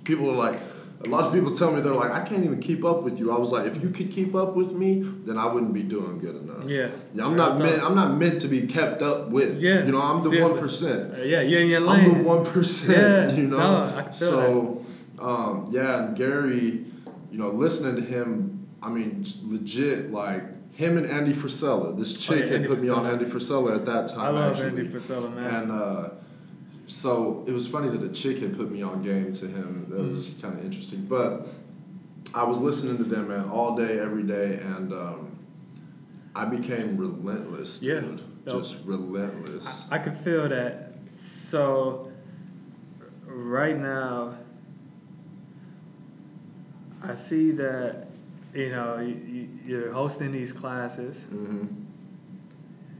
People 0.03 0.31
are 0.31 0.35
like, 0.35 0.59
a 1.05 1.09
lot 1.09 1.25
of 1.25 1.33
people 1.33 1.55
tell 1.55 1.71
me 1.71 1.81
they're 1.81 1.93
like, 1.93 2.11
I 2.11 2.23
can't 2.25 2.43
even 2.43 2.59
keep 2.59 2.83
up 2.83 3.03
with 3.03 3.19
you. 3.19 3.31
I 3.31 3.37
was 3.37 3.51
like, 3.51 3.65
if 3.65 3.81
you 3.83 3.89
could 3.89 4.11
keep 4.11 4.33
up 4.33 4.55
with 4.55 4.71
me, 4.73 5.01
then 5.03 5.37
I 5.37 5.45
wouldn't 5.45 5.73
be 5.73 5.83
doing 5.83 6.17
good 6.19 6.35
enough. 6.35 6.67
Yeah. 6.67 6.89
Yeah, 7.13 7.25
I'm 7.25 7.35
not 7.35 7.59
meant. 7.59 7.83
I'm 7.83 7.95
not 7.95 8.15
meant 8.17 8.41
to 8.41 8.47
be 8.47 8.65
kept 8.65 9.01
up 9.01 9.29
with. 9.29 9.61
Yeah, 9.61 9.85
you 9.85 9.91
know, 9.91 10.01
I'm 10.01 10.21
the 10.21 10.41
one 10.41 10.57
percent. 10.57 11.13
Uh, 11.13 11.21
yeah, 11.21 11.41
your 11.41 11.79
lane. 11.81 12.05
I'm 12.05 12.17
the 12.17 12.23
one 12.23 12.45
percent. 12.45 12.91
Yeah, 12.97 13.31
you 13.35 13.47
know. 13.47 13.57
no, 13.57 13.95
I 13.95 14.01
can 14.03 14.13
feel 14.13 14.29
so, 14.29 14.85
um, 15.19 15.67
yeah, 15.71 16.05
and 16.05 16.17
Gary, 16.17 16.85
you 17.31 17.37
know, 17.37 17.49
listening 17.49 17.95
to 17.95 18.01
him, 18.01 18.67
I 18.81 18.89
mean, 18.89 19.25
legit, 19.43 20.11
like 20.11 20.43
him 20.73 20.97
and 20.97 21.07
Andy 21.07 21.33
Frisella. 21.33 21.97
This 21.97 22.17
chick 22.17 22.37
Oh, 22.37 22.39
yeah, 22.39 22.45
had 22.45 22.53
Andy 22.53 22.67
put 22.67 22.81
me 22.81 22.89
on 22.89 23.05
Andy 23.05 23.25
Frisella 23.25 23.75
at 23.75 23.85
that 23.85 24.07
time. 24.09 24.19
I 24.19 24.29
love 24.29 24.53
actually. 24.53 24.81
Andy 24.81 24.87
Frisella, 24.87 25.33
man. 25.33 25.53
And 25.53 25.71
uh, 25.71 26.09
so 26.87 27.43
it 27.47 27.51
was 27.51 27.67
funny 27.67 27.89
that 27.89 28.01
a 28.03 28.09
chick 28.09 28.39
had 28.39 28.55
put 28.57 28.71
me 28.71 28.81
on 28.81 29.03
game 29.03 29.33
to 29.33 29.47
him. 29.47 29.85
That 29.89 29.99
Mm. 29.99 30.11
was 30.15 30.39
kind 30.41 30.57
of 30.57 30.63
interesting. 30.65 31.01
But 31.05 31.47
I 32.33 32.43
was 32.43 32.59
listening 32.59 32.97
to 32.97 33.03
them 33.03 33.27
man 33.29 33.49
all 33.49 33.75
day, 33.75 33.99
every 33.99 34.23
day, 34.23 34.59
and 34.63 34.91
um, 34.93 35.37
I 36.35 36.45
became 36.45 36.97
relentless, 36.97 37.81
Yeah. 37.83 37.99
dude. 38.01 38.21
Just 38.45 38.85
relentless. 38.85 39.89
I, 39.91 39.95
I 39.95 39.99
can 39.99 40.15
feel 40.15 40.47
that. 40.47 40.93
So, 41.15 42.09
right 43.25 43.77
now, 43.77 44.35
I 47.03 47.13
see 47.15 47.51
that, 47.51 48.07
you 48.53 48.69
know, 48.69 48.99
you, 48.99 49.49
you're 49.65 49.91
hosting 49.91 50.31
these 50.31 50.51
classes. 50.53 51.25
hmm 51.25 51.65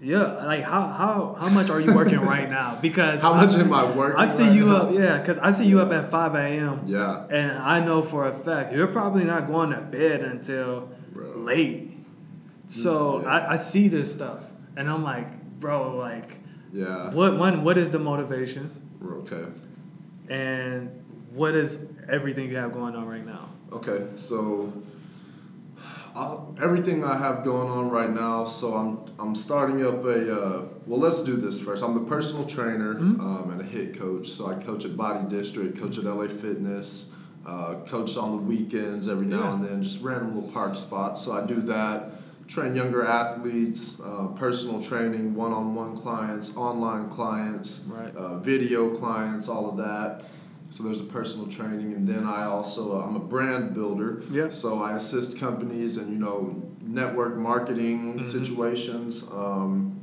Yeah, 0.02 0.46
like 0.46 0.64
how 0.64 0.88
how 0.88 1.36
how 1.40 1.50
much 1.50 1.70
are 1.72 1.82
you 1.82 1.94
working 1.94 2.20
right 2.20 2.50
now? 2.62 2.78
Because 2.82 3.20
How 3.22 3.34
much 3.34 3.56
I, 3.56 3.62
am 3.62 3.74
I 3.74 3.84
working? 3.92 4.20
I 4.20 4.28
see 4.28 4.44
right 4.44 4.56
you 4.56 4.66
now? 4.68 4.76
up, 4.78 4.94
yeah, 4.94 5.18
because 5.18 5.40
I 5.40 5.50
see 5.52 5.66
you 5.66 5.80
up 5.82 5.92
at 5.92 6.10
five 6.12 6.36
a.m. 6.36 6.82
Yeah, 6.86 7.26
and 7.30 7.52
I 7.52 7.84
know 7.84 8.02
for 8.04 8.28
a 8.28 8.32
fact 8.32 8.74
you're 8.74 8.88
probably 8.88 9.24
not 9.24 9.48
going 9.48 9.72
to 9.72 9.82
bed 9.82 10.22
until 10.22 10.90
bro. 11.12 11.38
late. 11.38 11.94
So 12.68 13.22
Yeah. 13.22 13.28
I, 13.28 13.54
I 13.54 13.56
see 13.56 13.88
this 13.88 14.14
stuff, 14.14 14.40
and 14.76 14.90
I'm 14.90 15.02
like, 15.04 15.28
bro, 15.60 15.96
like, 15.98 16.30
Yeah. 16.72 17.10
what 17.12 17.38
one 17.40 17.64
what 17.64 17.78
is 17.80 17.90
the 17.90 18.00
motivation, 18.00 18.70
Okay. 19.04 19.46
and 20.30 20.92
what 21.32 21.56
is 21.56 21.80
everything 22.10 22.50
you 22.50 22.58
have 22.58 22.74
going 22.74 22.96
on 22.96 23.08
right 23.08 23.26
now? 23.26 23.50
Okay, 23.72 24.08
so 24.16 24.72
I'll, 26.18 26.56
everything 26.60 27.04
I 27.04 27.16
have 27.16 27.44
going 27.44 27.70
on 27.70 27.90
right 27.92 28.10
now, 28.10 28.46
so 28.46 28.74
I'm 28.74 29.00
I'm 29.20 29.36
starting 29.36 29.86
up 29.86 30.04
a 30.04 30.36
uh, 30.42 30.66
well. 30.88 31.00
Let's 31.00 31.24
do 31.24 31.36
this 31.36 31.62
first. 31.62 31.84
I'm 31.84 31.94
the 31.94 32.10
personal 32.16 32.46
trainer 32.46 32.96
Mhm. 32.96 33.20
um, 33.20 33.52
and 33.52 33.62
a 33.62 33.64
hit 33.64 33.98
coach. 33.98 34.28
So 34.30 34.48
I 34.48 34.56
coach 34.56 34.84
at 34.86 34.98
Body 34.98 35.28
District, 35.30 35.78
coach 35.80 35.98
at 36.00 36.06
LA 36.06 36.28
Fitness, 36.28 37.14
uh, 37.46 37.76
coach 37.86 38.18
on 38.18 38.32
the 38.32 38.42
weekends 38.44 39.08
every 39.08 39.28
now 39.28 39.44
Yeah. 39.44 39.54
and 39.54 39.64
then, 39.64 39.84
just 39.84 40.04
random 40.04 40.34
little 40.36 40.50
park 40.50 40.76
spots. 40.76 41.22
So 41.22 41.34
I 41.34 41.46
do 41.46 41.62
that. 41.74 42.14
Train 42.48 42.76
younger 42.76 43.06
athletes, 43.06 44.00
uh, 44.00 44.28
personal 44.28 44.82
training, 44.82 45.36
one-on-one 45.36 45.98
clients, 45.98 46.56
online 46.58 47.10
clients, 47.10 47.88
Right. 47.94 48.16
uh, 48.16 48.40
video 48.40 48.96
clients, 48.96 49.50
all 49.50 49.70
of 49.70 49.78
that. 49.78 50.24
So 50.70 50.84
there's 50.84 51.00
a 51.00 51.06
personal 51.06 51.48
training, 51.48 51.94
and 51.94 52.08
then 52.08 52.26
I 52.26 52.44
also 52.46 53.00
I'm 53.00 53.16
a 53.16 53.20
brand 53.20 53.74
builder. 53.74 54.24
Yeah. 54.32 54.50
So 54.50 54.82
I 54.82 54.96
assist 54.96 55.40
companies 55.40 55.98
and 55.98 56.12
you 56.12 56.20
know 56.20 56.62
network 56.82 57.38
marketing 57.38 58.20
Mhm. 58.20 58.24
situations, 58.24 59.30
um, 59.34 60.00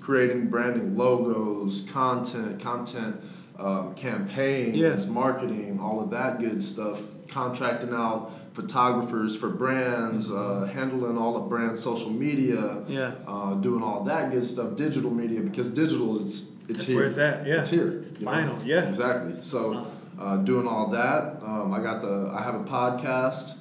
creating 0.00 0.48
branding 0.48 0.96
logos, 0.96 1.86
content, 1.90 2.60
content 2.60 3.16
um, 3.58 3.94
campaigns, 3.94 5.06
marketing, 5.06 5.78
all 5.80 6.00
of 6.00 6.10
that 6.10 6.40
good 6.40 6.62
stuff. 6.62 6.98
Contracting 7.28 7.92
out 7.92 8.32
photographers 8.54 9.36
for 9.36 9.48
brands, 9.50 10.32
uh, 10.32 10.68
handling 10.72 11.16
all 11.16 11.34
the 11.34 11.40
brand 11.46 11.78
social 11.78 12.10
media, 12.10 12.82
Yeah, 12.88 13.12
uh, 13.28 13.54
doing 13.54 13.82
all 13.82 14.02
that 14.04 14.32
good 14.32 14.44
stuff. 14.46 14.76
Digital 14.76 15.10
media 15.10 15.40
because 15.40 15.70
digital 15.70 16.16
is 16.16 16.52
it's 16.70 16.78
that's 16.78 16.88
here. 16.88 16.96
where 16.96 17.06
it's 17.06 17.18
at. 17.18 17.46
Yeah, 17.46 17.60
It's 17.60 17.70
here. 17.70 17.88
It's 17.98 18.20
know? 18.20 18.30
final. 18.30 18.56
Yeah. 18.64 18.88
Exactly. 18.88 19.34
So, 19.40 19.86
uh, 20.18 20.36
doing 20.38 20.66
all 20.66 20.88
that, 20.88 21.40
um, 21.42 21.72
I 21.72 21.80
got 21.82 22.00
the. 22.02 22.30
I 22.38 22.42
have 22.42 22.54
a 22.54 22.64
podcast. 22.64 23.58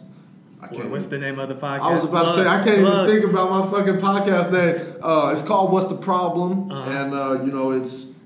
I 0.62 0.68
What- 0.68 0.90
What's 0.92 1.06
the 1.06 1.18
name 1.18 1.40
of 1.40 1.48
the 1.50 1.56
podcast? 1.56 1.82
I 1.82 1.94
was 1.94 2.04
about 2.06 2.26
to 2.28 2.34
say 2.34 2.46
I 2.48 2.62
can't 2.64 2.82
plug. 2.86 3.08
even 3.10 3.22
think 3.22 3.32
about 3.32 3.48
my 3.50 3.64
fucking 3.72 4.00
podcast 4.02 4.52
name. 4.52 4.76
Uh, 5.02 5.30
it's 5.34 5.42
called 5.44 5.72
"What's 5.72 5.88
the 5.88 5.96
Problem?" 6.12 6.70
Uh-huh. 6.72 6.90
and 6.92 7.14
uh, 7.14 7.44
you 7.46 7.52
know 7.52 7.72
it's 7.72 8.20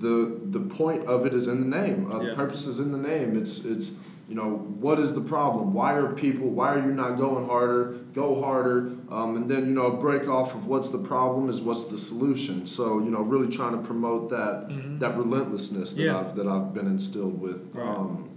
the 0.00 0.38
the 0.46 0.60
point 0.60 1.06
of 1.06 1.26
it 1.26 1.34
is 1.34 1.48
in 1.48 1.58
the 1.70 1.76
name. 1.78 2.10
Uh, 2.10 2.20
Yeah. 2.20 2.30
The 2.30 2.36
purpose 2.36 2.66
is 2.66 2.80
in 2.80 2.90
the 2.92 2.98
name. 3.12 3.36
It's 3.36 3.64
it's 3.66 4.00
you 4.32 4.38
know 4.38 4.56
what 4.80 4.98
is 4.98 5.14
the 5.14 5.20
problem? 5.20 5.74
Why 5.74 5.92
are 5.92 6.10
people? 6.14 6.48
Why 6.48 6.72
are 6.74 6.78
you 6.78 6.92
not 6.94 7.18
going 7.18 7.44
harder? 7.46 7.98
Go 8.14 8.42
harder, 8.42 8.92
um, 9.10 9.36
and 9.36 9.50
then 9.50 9.66
you 9.66 9.74
know 9.74 9.90
break 9.90 10.26
off 10.26 10.54
of 10.54 10.66
what's 10.66 10.88
the 10.88 10.96
problem 11.06 11.50
is 11.50 11.60
what's 11.60 11.88
the 11.88 11.98
solution. 11.98 12.64
So 12.64 12.98
you 13.00 13.10
know 13.10 13.20
really 13.20 13.52
trying 13.54 13.72
to 13.78 13.82
promote 13.86 14.30
that 14.30 14.68
Mhm. 14.70 15.00
that 15.00 15.18
relentlessness 15.18 15.92
that 15.94 16.02
Yeah. 16.02 16.18
I've 16.20 16.34
that 16.36 16.46
I've 16.46 16.72
been 16.72 16.86
instilled 16.86 17.38
with. 17.42 17.68
Right. 17.74 17.86
Um, 17.86 18.30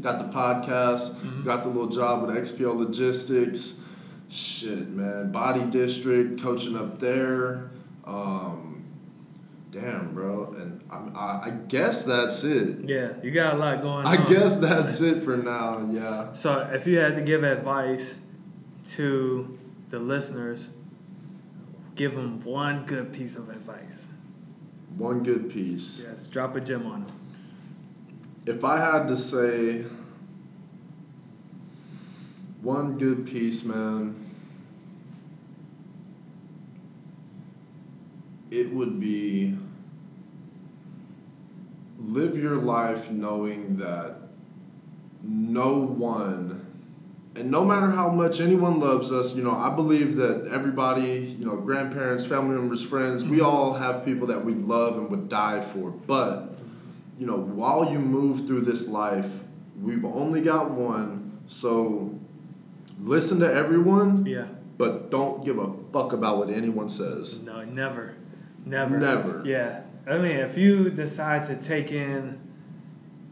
got 0.00 0.18
the 0.18 0.36
podcast, 0.36 1.18
Mhm. 1.20 1.44
got 1.44 1.62
the 1.62 1.68
little 1.68 1.88
job 1.90 2.26
with 2.26 2.36
XPO 2.36 2.72
Logistics. 2.76 3.80
Shit, 4.28 4.90
man, 4.90 5.30
Body 5.30 5.62
District, 5.70 6.42
coaching 6.42 6.76
up 6.76 6.98
there. 6.98 7.70
Um, 8.04 8.69
damn, 9.70 10.14
bro, 10.14 10.52
and 10.58 10.80
I, 10.90 10.96
I, 11.18 11.46
I 11.46 11.50
guess 11.68 12.04
that's 12.04 12.42
it. 12.44 12.88
Yeah, 12.88 13.12
you 13.22 13.30
got 13.30 13.54
a 13.54 13.58
lot 13.58 13.82
going 13.82 14.06
I 14.06 14.16
on. 14.16 14.28
guess 14.28 14.58
that's 14.58 15.00
it 15.00 15.22
for 15.22 15.36
now. 15.36 15.88
Yeah. 15.90 16.32
So, 16.32 16.68
if 16.72 16.86
you 16.86 16.98
had 16.98 17.14
to 17.14 17.20
give 17.20 17.44
advice 17.44 18.18
to 18.88 19.58
the 19.90 19.98
listeners, 19.98 20.70
give 21.94 22.14
them 22.14 22.40
one 22.42 22.84
good 22.86 23.12
piece 23.12 23.36
of 23.36 23.48
advice. 23.48 24.08
One 24.96 25.22
good 25.22 25.50
piece. 25.50 26.04
Yes, 26.08 26.26
drop 26.26 26.56
a 26.56 26.60
gem 26.60 26.86
on 26.86 27.04
them. 27.04 27.16
If 28.46 28.64
I 28.64 28.78
had 28.78 29.06
to 29.08 29.16
say 29.16 29.84
one 32.62 32.98
good 32.98 33.26
piece, 33.26 33.64
man, 33.64 34.29
it 38.50 38.72
would 38.72 38.98
be 39.00 39.56
live 41.98 42.36
your 42.36 42.56
life 42.56 43.10
knowing 43.10 43.76
that 43.78 44.16
no 45.22 45.78
one 45.78 46.66
and 47.36 47.50
no 47.50 47.64
matter 47.64 47.90
how 47.90 48.10
much 48.10 48.40
anyone 48.40 48.80
loves 48.80 49.12
us, 49.12 49.36
you 49.36 49.44
know, 49.44 49.54
I 49.54 49.74
believe 49.74 50.16
that 50.16 50.48
everybody, 50.48 51.36
you 51.38 51.46
know, 51.46 51.56
grandparents, 51.56 52.26
family 52.26 52.56
members, 52.56 52.84
friends, 52.84 53.24
we 53.24 53.36
mm-hmm. 53.36 53.46
all 53.46 53.74
have 53.74 54.04
people 54.04 54.26
that 54.28 54.44
we 54.44 54.54
love 54.54 54.98
and 54.98 55.08
would 55.10 55.28
die 55.28 55.64
for. 55.64 55.90
But, 55.90 56.58
you 57.18 57.26
know, 57.26 57.36
while 57.36 57.92
you 57.92 58.00
move 58.00 58.46
through 58.46 58.62
this 58.62 58.88
life, 58.88 59.30
we've 59.80 60.04
only 60.04 60.40
got 60.40 60.72
one. 60.72 61.38
So 61.46 62.18
listen 63.00 63.38
to 63.40 63.52
everyone, 63.52 64.26
Yeah. 64.26 64.48
but 64.76 65.10
don't 65.12 65.44
give 65.44 65.58
a 65.58 65.72
fuck 65.92 66.12
about 66.12 66.38
what 66.38 66.50
anyone 66.50 66.90
says. 66.90 67.44
No, 67.44 67.64
never. 67.64 68.16
Never. 68.64 68.98
Never. 68.98 69.42
Yeah. 69.44 69.82
I 70.06 70.18
mean, 70.18 70.36
if 70.36 70.56
you 70.56 70.90
decide 70.90 71.44
to 71.44 71.56
take 71.56 71.92
in, 71.92 72.40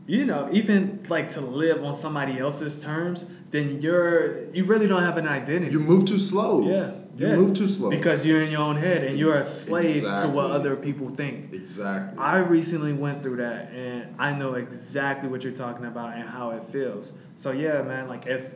you 0.06 0.24
know, 0.24 0.48
even 0.52 1.04
like 1.08 1.28
to 1.30 1.40
live 1.40 1.84
on 1.84 1.94
somebody 1.94 2.38
else's 2.38 2.82
terms, 2.82 3.26
then 3.50 3.80
you're 3.80 4.50
you 4.52 4.64
really 4.64 4.86
don't 4.86 5.02
have 5.02 5.16
an 5.16 5.26
identity. 5.26 5.72
You 5.72 5.80
move 5.80 6.04
too 6.04 6.18
slow. 6.18 6.68
yeah. 6.68 6.92
You 7.18 7.26
yeah. 7.26 7.34
move 7.34 7.54
too 7.54 7.66
slow. 7.66 7.90
Because 7.90 8.24
you're 8.24 8.42
in 8.42 8.52
your 8.52 8.60
own 8.60 8.76
head 8.76 9.02
and 9.02 9.18
you're 9.18 9.34
a 9.34 9.42
slave 9.42 10.02
to 10.02 10.28
what 10.28 10.52
other 10.52 10.76
people 10.76 11.08
think. 11.08 11.52
exactly. 11.52 12.16
I 12.16 12.38
recently 12.38 12.92
went 12.92 13.24
through 13.24 13.38
that 13.38 13.72
and 13.72 14.14
I 14.20 14.32
know 14.34 14.54
exactly 14.54 15.28
what 15.28 15.42
you're 15.42 15.52
talking 15.52 15.84
about 15.84 16.14
and 16.14 16.28
how 16.28 16.50
it 16.50 16.64
feels. 16.64 17.12
So 17.34 17.50
yeah, 17.50 17.82
man, 17.82 18.06
like 18.06 18.26
if 18.26 18.52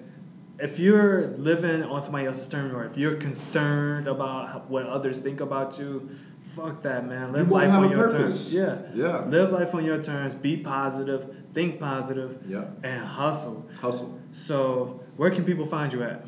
if 0.60 0.78
you're 0.78 1.28
living 1.38 1.82
on 1.82 2.00
somebody 2.00 2.26
else's 2.26 2.46
terms 2.46 2.72
or 2.72 2.84
if 2.84 2.96
you're 2.96 3.16
concerned 3.16 4.06
about 4.06 4.70
what 4.70 4.86
others 4.86 5.18
think 5.18 5.40
about 5.40 5.76
you, 5.80 6.10
fuck 6.54 6.82
that, 6.82 7.06
man. 7.08 7.32
Live 7.32 7.48
You 7.48 7.52
life 7.54 7.70
on 7.70 7.90
your 7.90 8.08
purpose. 8.08 8.52
terms. 8.52 8.54
Yeah. 8.54 8.78
Yeah. 8.94 9.24
Live 9.26 9.50
life 9.52 9.74
on 9.74 9.84
your 9.84 10.02
terms, 10.02 10.34
be 10.34 10.56
positive, 10.56 11.26
think 11.52 11.80
positive, 11.80 12.38
Yeah. 12.46 12.64
and 12.82 13.02
hustle. 13.04 13.68
Hustle. 13.80 14.18
So, 14.32 15.00
where 15.16 15.30
can 15.30 15.44
people 15.44 15.64
find 15.66 15.92
you 15.92 16.02
at? 16.02 16.24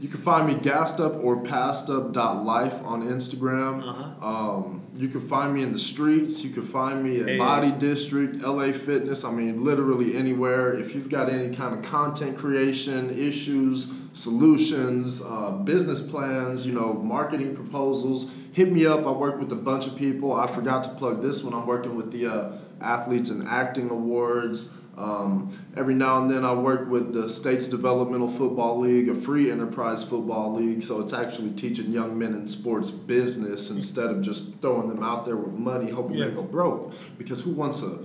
You 0.00 0.08
can 0.08 0.20
find 0.20 0.46
me 0.48 0.54
gassed 0.54 0.98
up 1.00 1.14
or 1.22 1.40
passed 1.42 1.88
up 1.88 2.12
dot 2.12 2.44
life 2.44 2.74
on 2.84 3.02
Instagram. 3.08 3.88
Uh-huh. 3.88 4.26
Um, 4.28 4.82
you 4.96 5.08
can 5.08 5.20
find 5.26 5.54
me 5.54 5.62
in 5.62 5.72
the 5.72 5.78
streets. 5.78 6.44
You 6.44 6.50
can 6.50 6.64
find 6.66 7.02
me 7.02 7.20
at 7.20 7.28
Hey. 7.28 7.38
Body 7.38 7.70
District, 7.70 8.42
LA 8.42 8.72
Fitness. 8.72 9.24
I 9.24 9.30
mean, 9.32 9.64
literally 9.64 10.16
anywhere. 10.16 10.74
If 10.74 10.94
you've 10.94 11.08
got 11.08 11.28
any 11.30 11.54
kind 11.54 11.74
of 11.76 11.82
content 11.82 12.36
creation 12.36 13.10
issues, 13.10 13.94
solutions, 14.14 15.22
uh, 15.24 15.50
business 15.64 16.08
plans, 16.08 16.66
you 16.66 16.72
know, 16.72 16.94
marketing 16.94 17.54
proposals, 17.54 18.32
hit 18.52 18.72
me 18.72 18.86
up. 18.86 19.06
I 19.06 19.10
work 19.10 19.38
with 19.38 19.52
a 19.52 19.56
bunch 19.56 19.86
of 19.86 19.96
people. 19.96 20.32
I 20.32 20.46
forgot 20.46 20.84
to 20.84 20.90
plug 20.90 21.20
this 21.20 21.44
one. 21.44 21.52
I'm 21.52 21.66
working 21.66 21.96
with 21.96 22.10
the 22.12 22.26
uh, 22.26 22.52
Athletes 22.80 23.30
and 23.30 23.46
Acting 23.48 23.90
Awards. 23.90 24.76
Um, 24.96 25.58
every 25.76 25.94
now 25.94 26.22
and 26.22 26.30
then 26.30 26.44
I 26.44 26.54
work 26.54 26.88
with 26.88 27.12
the 27.12 27.28
States 27.28 27.66
Developmental 27.66 28.28
Football 28.28 28.78
League, 28.78 29.08
a 29.08 29.14
free 29.16 29.50
enterprise 29.50 30.04
football 30.04 30.54
league. 30.54 30.84
So 30.84 31.00
it's 31.00 31.12
actually 31.12 31.50
teaching 31.50 31.90
young 31.90 32.16
men 32.16 32.32
in 32.34 32.46
sports 32.46 32.92
business 32.92 33.72
instead 33.72 34.06
of 34.10 34.22
just 34.22 34.60
throwing 34.62 34.88
them 34.88 35.02
out 35.02 35.24
there 35.24 35.36
with 35.36 35.52
money, 35.54 35.90
hoping 35.90 36.16
Yeah. 36.16 36.26
they 36.26 36.30
go 36.30 36.42
broke. 36.42 36.92
Because 37.18 37.42
who 37.42 37.50
wants 37.50 37.82
a, 37.82 37.98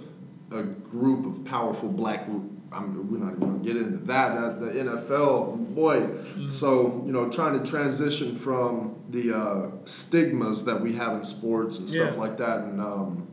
a 0.52 0.64
group 0.64 1.26
of 1.26 1.46
powerful 1.46 1.90
black? 1.90 2.28
I 2.72 2.82
mean, 2.82 3.10
we're 3.12 3.18
not 3.18 3.34
even 3.36 3.40
gonna 3.40 3.64
get 3.64 3.78
into 3.78 3.98
that. 4.06 4.38
At 4.38 4.60
the 4.60 4.68
NFL, 4.68 5.74
boy. 5.76 6.08
So 6.50 7.04
you 7.06 7.12
know, 7.12 7.30
trying 7.30 7.60
to 7.64 7.66
transition 7.70 8.36
from 8.36 8.96
the 9.10 9.36
uh, 9.36 9.72
stigmas 9.86 10.66
that 10.66 10.80
we 10.80 10.94
have 10.94 11.14
in 11.18 11.24
sports 11.24 11.80
and 11.80 11.90
stuff 11.90 12.14
Yeah. 12.14 12.20
like 12.20 12.38
that, 12.38 12.60
and 12.60 12.80
um, 12.80 13.28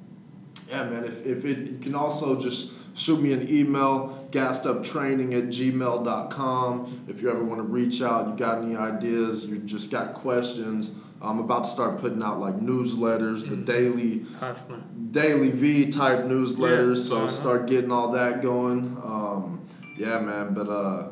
yeah, 0.68 0.84
man. 0.88 1.04
If, 1.04 1.24
if 1.26 1.44
it 1.44 1.58
you 1.70 1.78
can 1.80 1.94
also 1.94 2.40
just 2.40 2.72
shoot 2.96 3.20
me 3.20 3.32
an 3.32 3.46
email, 3.50 4.26
gassed 4.30 4.64
up 4.64 4.82
training 4.82 5.34
at 5.34 5.44
gmail.com. 5.44 7.04
If 7.08 7.20
you 7.22 7.30
ever 7.30 7.44
want 7.44 7.58
to 7.58 7.62
reach 7.66 8.00
out, 8.02 8.28
you 8.28 8.36
got 8.36 8.62
any 8.62 8.74
ideas, 8.76 9.44
you 9.46 9.58
just 9.58 9.90
got 9.90 10.14
questions. 10.14 10.98
I'm 11.22 11.38
about 11.38 11.64
to 11.64 11.70
start 11.70 11.98
putting 12.00 12.22
out 12.22 12.40
like 12.40 12.56
newsletters, 12.60 13.48
the 13.48 13.56
daily 13.56 14.24
Hustling. 14.38 14.84
DailyVee 15.12 15.90
type 15.96 16.20
newsletters. 16.24 16.96
Yeah, 16.96 17.02
so 17.02 17.16
uh-huh. 17.18 17.28
start 17.28 17.66
getting 17.66 17.90
all 17.90 18.12
that 18.12 18.42
going. 18.42 18.96
Um, 19.02 19.60
yeah, 19.96 20.18
man. 20.20 20.52
But 20.52 20.68
uh, 20.68 21.08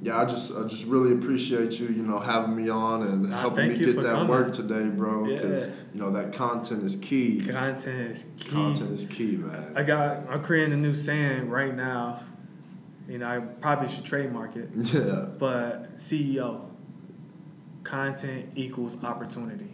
yeah, 0.00 0.18
I 0.20 0.24
just 0.24 0.56
I 0.56 0.62
just 0.66 0.86
really 0.86 1.12
appreciate 1.12 1.78
you, 1.78 1.88
you 1.88 2.02
know, 2.02 2.18
having 2.18 2.56
me 2.56 2.68
on 2.70 3.02
and 3.02 3.30
Nah, 3.30 3.40
helping 3.40 3.68
me 3.68 3.76
get 3.78 3.96
that 3.96 4.02
coming. 4.02 4.28
work 4.28 4.52
today, 4.52 4.84
bro. 4.88 5.26
Because 5.26 5.68
Yeah. 5.68 5.74
you 5.94 6.00
know 6.00 6.10
that 6.12 6.32
content 6.32 6.82
is 6.84 6.96
key. 6.96 7.40
Content 7.46 8.10
is 8.10 8.24
key. 8.38 8.50
Content 8.50 8.90
is 8.92 9.06
key, 9.06 9.36
man. 9.36 9.72
I 9.76 9.82
got. 9.82 10.22
I'm 10.30 10.42
creating 10.42 10.72
a 10.72 10.76
new 10.78 10.94
saying 10.94 11.50
right 11.50 11.74
now. 11.74 12.20
You 13.08 13.18
know, 13.18 13.26
I 13.28 13.38
probably 13.38 13.88
should 13.88 14.04
trademark 14.04 14.56
it. 14.56 14.70
Yeah. 14.74 15.26
But 15.38 15.96
CEO, 15.96 16.62
content 17.86 18.50
equals 18.56 19.02
opportunity. 19.04 19.72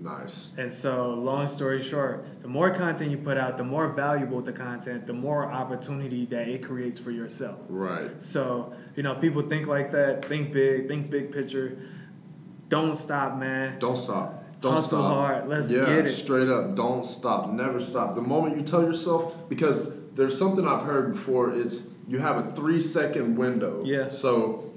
Nice. 0.00 0.56
And 0.56 0.70
so, 0.70 1.10
long 1.10 1.48
story 1.48 1.82
short, 1.82 2.24
the 2.40 2.48
more 2.48 2.72
content 2.72 3.10
you 3.10 3.18
put 3.18 3.36
out, 3.36 3.56
the 3.56 3.64
more 3.64 3.88
valuable 3.88 4.40
the 4.40 4.52
content, 4.52 5.08
the 5.08 5.12
more 5.12 5.50
opportunity 5.50 6.24
that 6.26 6.46
it 6.46 6.62
creates 6.62 7.00
for 7.00 7.10
yourself. 7.10 7.58
Right. 7.68 8.22
So, 8.22 8.72
you 8.94 9.02
know, 9.02 9.16
people 9.16 9.42
think 9.42 9.66
like 9.66 9.90
that, 9.90 10.24
think 10.24 10.52
big, 10.52 10.86
think 10.86 11.10
big 11.10 11.32
picture. 11.32 11.78
Don't 12.68 12.96
stop, 12.96 13.38
man. 13.38 13.80
Don't 13.80 13.96
stop. 13.96 14.44
Don't 14.60 14.74
Hustle 14.74 15.00
stop. 15.00 15.14
hard. 15.14 15.48
Let's 15.48 15.70
yeah, 15.70 15.84
get 15.84 16.06
it. 16.06 16.10
straight 16.10 16.48
up. 16.48 16.76
Don't 16.76 17.04
stop. 17.04 17.50
Never 17.50 17.80
stop. 17.80 18.14
The 18.14 18.22
moment 18.22 18.56
you 18.56 18.62
tell 18.62 18.82
yourself, 18.82 19.48
because 19.48 19.96
there's 20.12 20.38
something 20.38 20.66
I've 20.66 20.84
heard 20.84 21.12
before, 21.12 21.54
it's 21.54 21.92
you 22.06 22.18
have 22.18 22.36
a 22.36 22.52
three 22.52 22.80
second 22.80 23.36
window. 23.36 23.82
Yeah. 23.84 24.10
So 24.10 24.67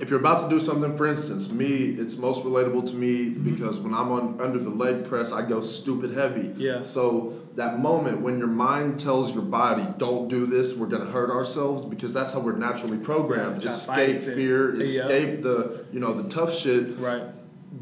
if 0.00 0.10
you're 0.10 0.18
about 0.20 0.40
to 0.42 0.48
do 0.48 0.58
something, 0.60 0.96
for 0.96 1.06
instance, 1.06 1.50
me, 1.52 1.68
it's 1.98 2.16
most 2.18 2.44
relatable 2.44 2.86
to 2.90 2.96
me 2.96 3.26
Mm-hmm. 3.26 3.50
because 3.50 3.78
when 3.80 3.94
I'm 3.94 4.10
on 4.10 4.40
under 4.40 4.58
the 4.58 4.70
leg 4.70 5.04
press, 5.06 5.32
I 5.32 5.46
go 5.48 5.60
stupid 5.60 6.10
heavy. 6.12 6.52
Yeah. 6.56 6.82
So 6.82 7.34
that 7.54 7.78
moment 7.78 8.20
when 8.20 8.38
your 8.38 8.48
mind 8.48 8.98
tells 8.98 9.32
your 9.34 9.44
body, 9.44 9.86
"Don't 9.98 10.28
do 10.28 10.46
this. 10.46 10.76
We're 10.76 10.88
gonna 10.88 11.04
hurt 11.18 11.30
ourselves," 11.30 11.84
because 11.84 12.12
that's 12.12 12.32
how 12.32 12.40
we're 12.40 12.56
naturally 12.56 12.98
programmed. 12.98 13.62
Yeah, 13.62 13.70
escape 13.70 14.20
fear, 14.20 14.74
Yeah. 14.74 14.80
escape 14.82 15.42
the 15.42 15.84
you 15.92 16.00
know 16.00 16.12
the 16.20 16.28
tough 16.28 16.52
shit 16.54 16.98
Right. 16.98 17.22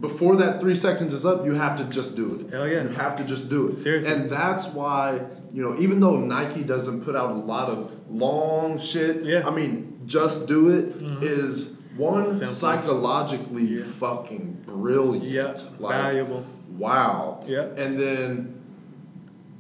before 0.01 0.37
that 0.37 0.61
three 0.61 0.75
seconds 0.75 1.15
is 1.15 1.25
up, 1.25 1.45
you 1.47 1.55
have 1.55 1.77
to 1.79 1.85
just 1.85 2.15
do 2.17 2.27
it. 2.41 2.53
Hell 2.53 2.69
yeah. 2.69 2.83
You 2.83 2.89
have 2.91 3.17
to 3.17 3.25
just 3.25 3.49
do 3.49 3.67
it. 3.67 3.73
Seriously. 3.73 4.13
And 4.13 4.29
that's 4.31 4.75
why, 4.75 5.21
you 5.53 5.63
know, 5.63 5.79
even 5.79 6.01
though 6.01 6.19
Nike 6.19 6.63
doesn't 6.63 7.03
put 7.03 7.15
out 7.17 7.31
a 7.31 7.39
lot 7.39 7.69
of 7.71 7.91
long 8.11 8.79
shit, 8.79 9.25
Yeah. 9.25 9.41
Mm-hmm. 9.41 9.49
I 9.49 9.55
mean, 9.55 9.93
just 10.07 10.49
do 10.49 10.69
it 10.71 11.01
is 11.23 11.79
one 11.97 12.25
Simple. 12.25 12.47
psychologically 12.47 13.65
Yeah. 13.65 13.85
fucking 13.85 14.63
brilliant. 14.67 15.25
Yep. 15.25 15.59
Like, 15.79 16.03
Valuable. 16.03 16.47
wow. 16.79 17.41
Yep. 17.47 17.79
And 17.79 17.99
then 17.99 18.63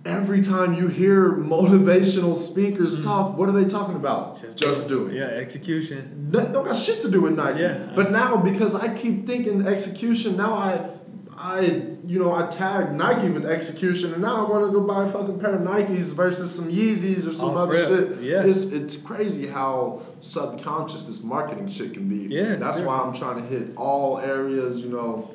every 0.05 0.40
time 0.40 0.75
you 0.75 0.88
hear 0.88 1.33
motivational 1.33 2.35
speakers 2.35 3.01
mm. 3.01 3.05
talk, 3.05 3.37
what 3.37 3.49
are 3.49 3.53
they 3.53 3.64
talking 3.64 3.95
about? 3.95 4.42
Just, 4.57 4.88
do 4.88 5.07
it. 5.07 5.14
Yeah, 5.14 5.25
execution. 5.25 6.29
That 6.31 6.53
don't 6.53 6.64
got 6.64 6.77
shit 6.77 7.03
to 7.03 7.11
do 7.11 7.21
with 7.21 7.35
Nike. 7.35 7.61
Yeah. 7.61 7.92
But 7.95 8.11
now 8.11 8.37
because 8.37 8.75
I 8.75 8.95
keep 8.95 9.27
thinking 9.27 9.66
execution, 9.66 10.37
now 10.37 10.55
I 10.55 10.88
I 11.37 11.61
you 12.07 12.18
know 12.18 12.33
I 12.35 12.47
tag 12.49 12.92
Nike 12.92 13.29
with 13.31 13.47
execution 13.47 14.12
and 14.12 14.23
now 14.23 14.47
I 14.47 14.51
want 14.51 14.66
to 14.66 14.73
go 14.73 14.87
buy 14.87 15.05
a 15.07 15.11
fucking 15.11 15.40
pair 15.40 15.55
of 15.55 15.62
Nikes 15.62 16.12
versus 16.14 16.55
some 16.55 16.71
Yeezys 16.71 17.27
or 17.27 17.33
some 17.33 17.51
Off 17.51 17.57
other 17.57 17.73
rip. 17.73 17.88
shit. 18.18 18.23
Yeah. 18.23 18.42
It's 18.45 18.71
it's 18.73 18.97
crazy 18.97 19.47
how 19.47 20.03
subconscious 20.21 21.07
this 21.07 21.23
marketing 21.23 21.68
shit 21.68 21.95
can 21.95 22.09
be. 22.09 22.33
Yeah, 22.35 22.57
That's 22.57 22.81
why 22.81 22.99
I'm 22.99 23.12
trying 23.14 23.37
to 23.42 23.49
hit 23.49 23.68
all 23.77 24.18
areas, 24.18 24.85
you 24.85 24.90
know, 24.92 25.31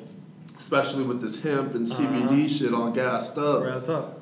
especially 0.56 1.04
with 1.04 1.20
this 1.20 1.42
hemp 1.42 1.74
and 1.74 1.86
CBD 1.86 2.24
Uh-huh. 2.26 2.48
shit 2.48 2.74
on 2.74 2.92
gassed 2.92 3.36
up. 3.36 3.64
Real 3.64 3.80
talk. 3.80 4.14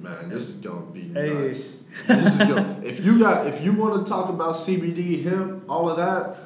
Man, 0.00 0.28
this 0.28 0.48
is 0.50 0.56
gonna 0.56 0.80
be 0.92 1.08
Hey. 1.12 1.34
nuts. 1.46 1.84
This 2.06 2.40
is 2.40 2.46
gonna, 2.48 2.80
if 2.84 3.04
you 3.04 3.18
got 3.18 3.46
if 3.46 3.62
you 3.64 3.72
want 3.72 4.04
to 4.04 4.10
talk 4.10 4.28
about 4.28 4.54
CBD, 4.54 5.22
hemp, 5.24 5.64
all 5.68 5.88
of 5.90 5.96
that, 5.96 6.36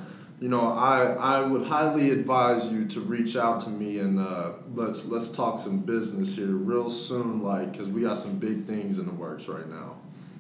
you 0.42 0.48
know, 0.48 0.66
I 0.66 1.12
I 1.12 1.40
would 1.42 1.66
highly 1.68 2.11
advise 2.11 2.66
you 2.72 2.85
to 2.87 3.00
reach 3.00 3.37
out 3.37 3.61
to 3.61 3.70
me 3.70 4.00
and 4.00 4.18
uh, 4.18 4.55
let's 4.74 5.07
let's 5.07 5.31
talk 5.31 5.61
some 5.61 5.78
business 5.78 6.35
here 6.35 6.48
real 6.48 6.90
soon, 6.90 7.44
like 7.44 7.70
because 7.70 7.88
we 7.88 8.02
got 8.02 8.18
some 8.18 8.40
big 8.40 8.66
things 8.66 8.98
in 8.98 9.07
the 9.07 9.12
works 9.12 9.46
right 9.46 9.68
now. 9.68 9.98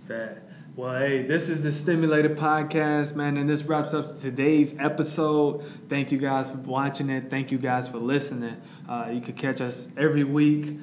That. 0.08 0.42
Well, 0.74 0.98
hey, 0.98 1.22
this 1.26 1.48
is 1.48 1.62
the 1.62 1.70
Stimulated 1.70 2.36
Podcast, 2.36 3.14
man, 3.14 3.36
and 3.36 3.48
this 3.48 3.62
wraps 3.62 3.94
up 3.94 4.18
today's 4.18 4.76
episode. 4.78 5.62
Thank 5.88 6.10
you 6.10 6.18
guys 6.18 6.50
for 6.50 6.56
watching 6.56 7.08
it. 7.10 7.30
Thank 7.30 7.52
you 7.52 7.58
guys 7.58 7.88
for 7.88 7.98
listening. 7.98 8.56
Uh, 8.88 9.10
you 9.12 9.20
can 9.20 9.34
catch 9.34 9.60
us 9.60 9.88
every 9.98 10.24
week. 10.24 10.78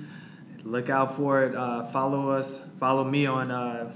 Look 0.64 0.90
out 0.90 1.16
for 1.16 1.44
it. 1.44 1.56
Uh, 1.56 1.86
follow 1.86 2.30
us. 2.30 2.62
Follow 2.80 3.04
me 3.04 3.26
on 3.26 3.52
uh, 3.52 3.92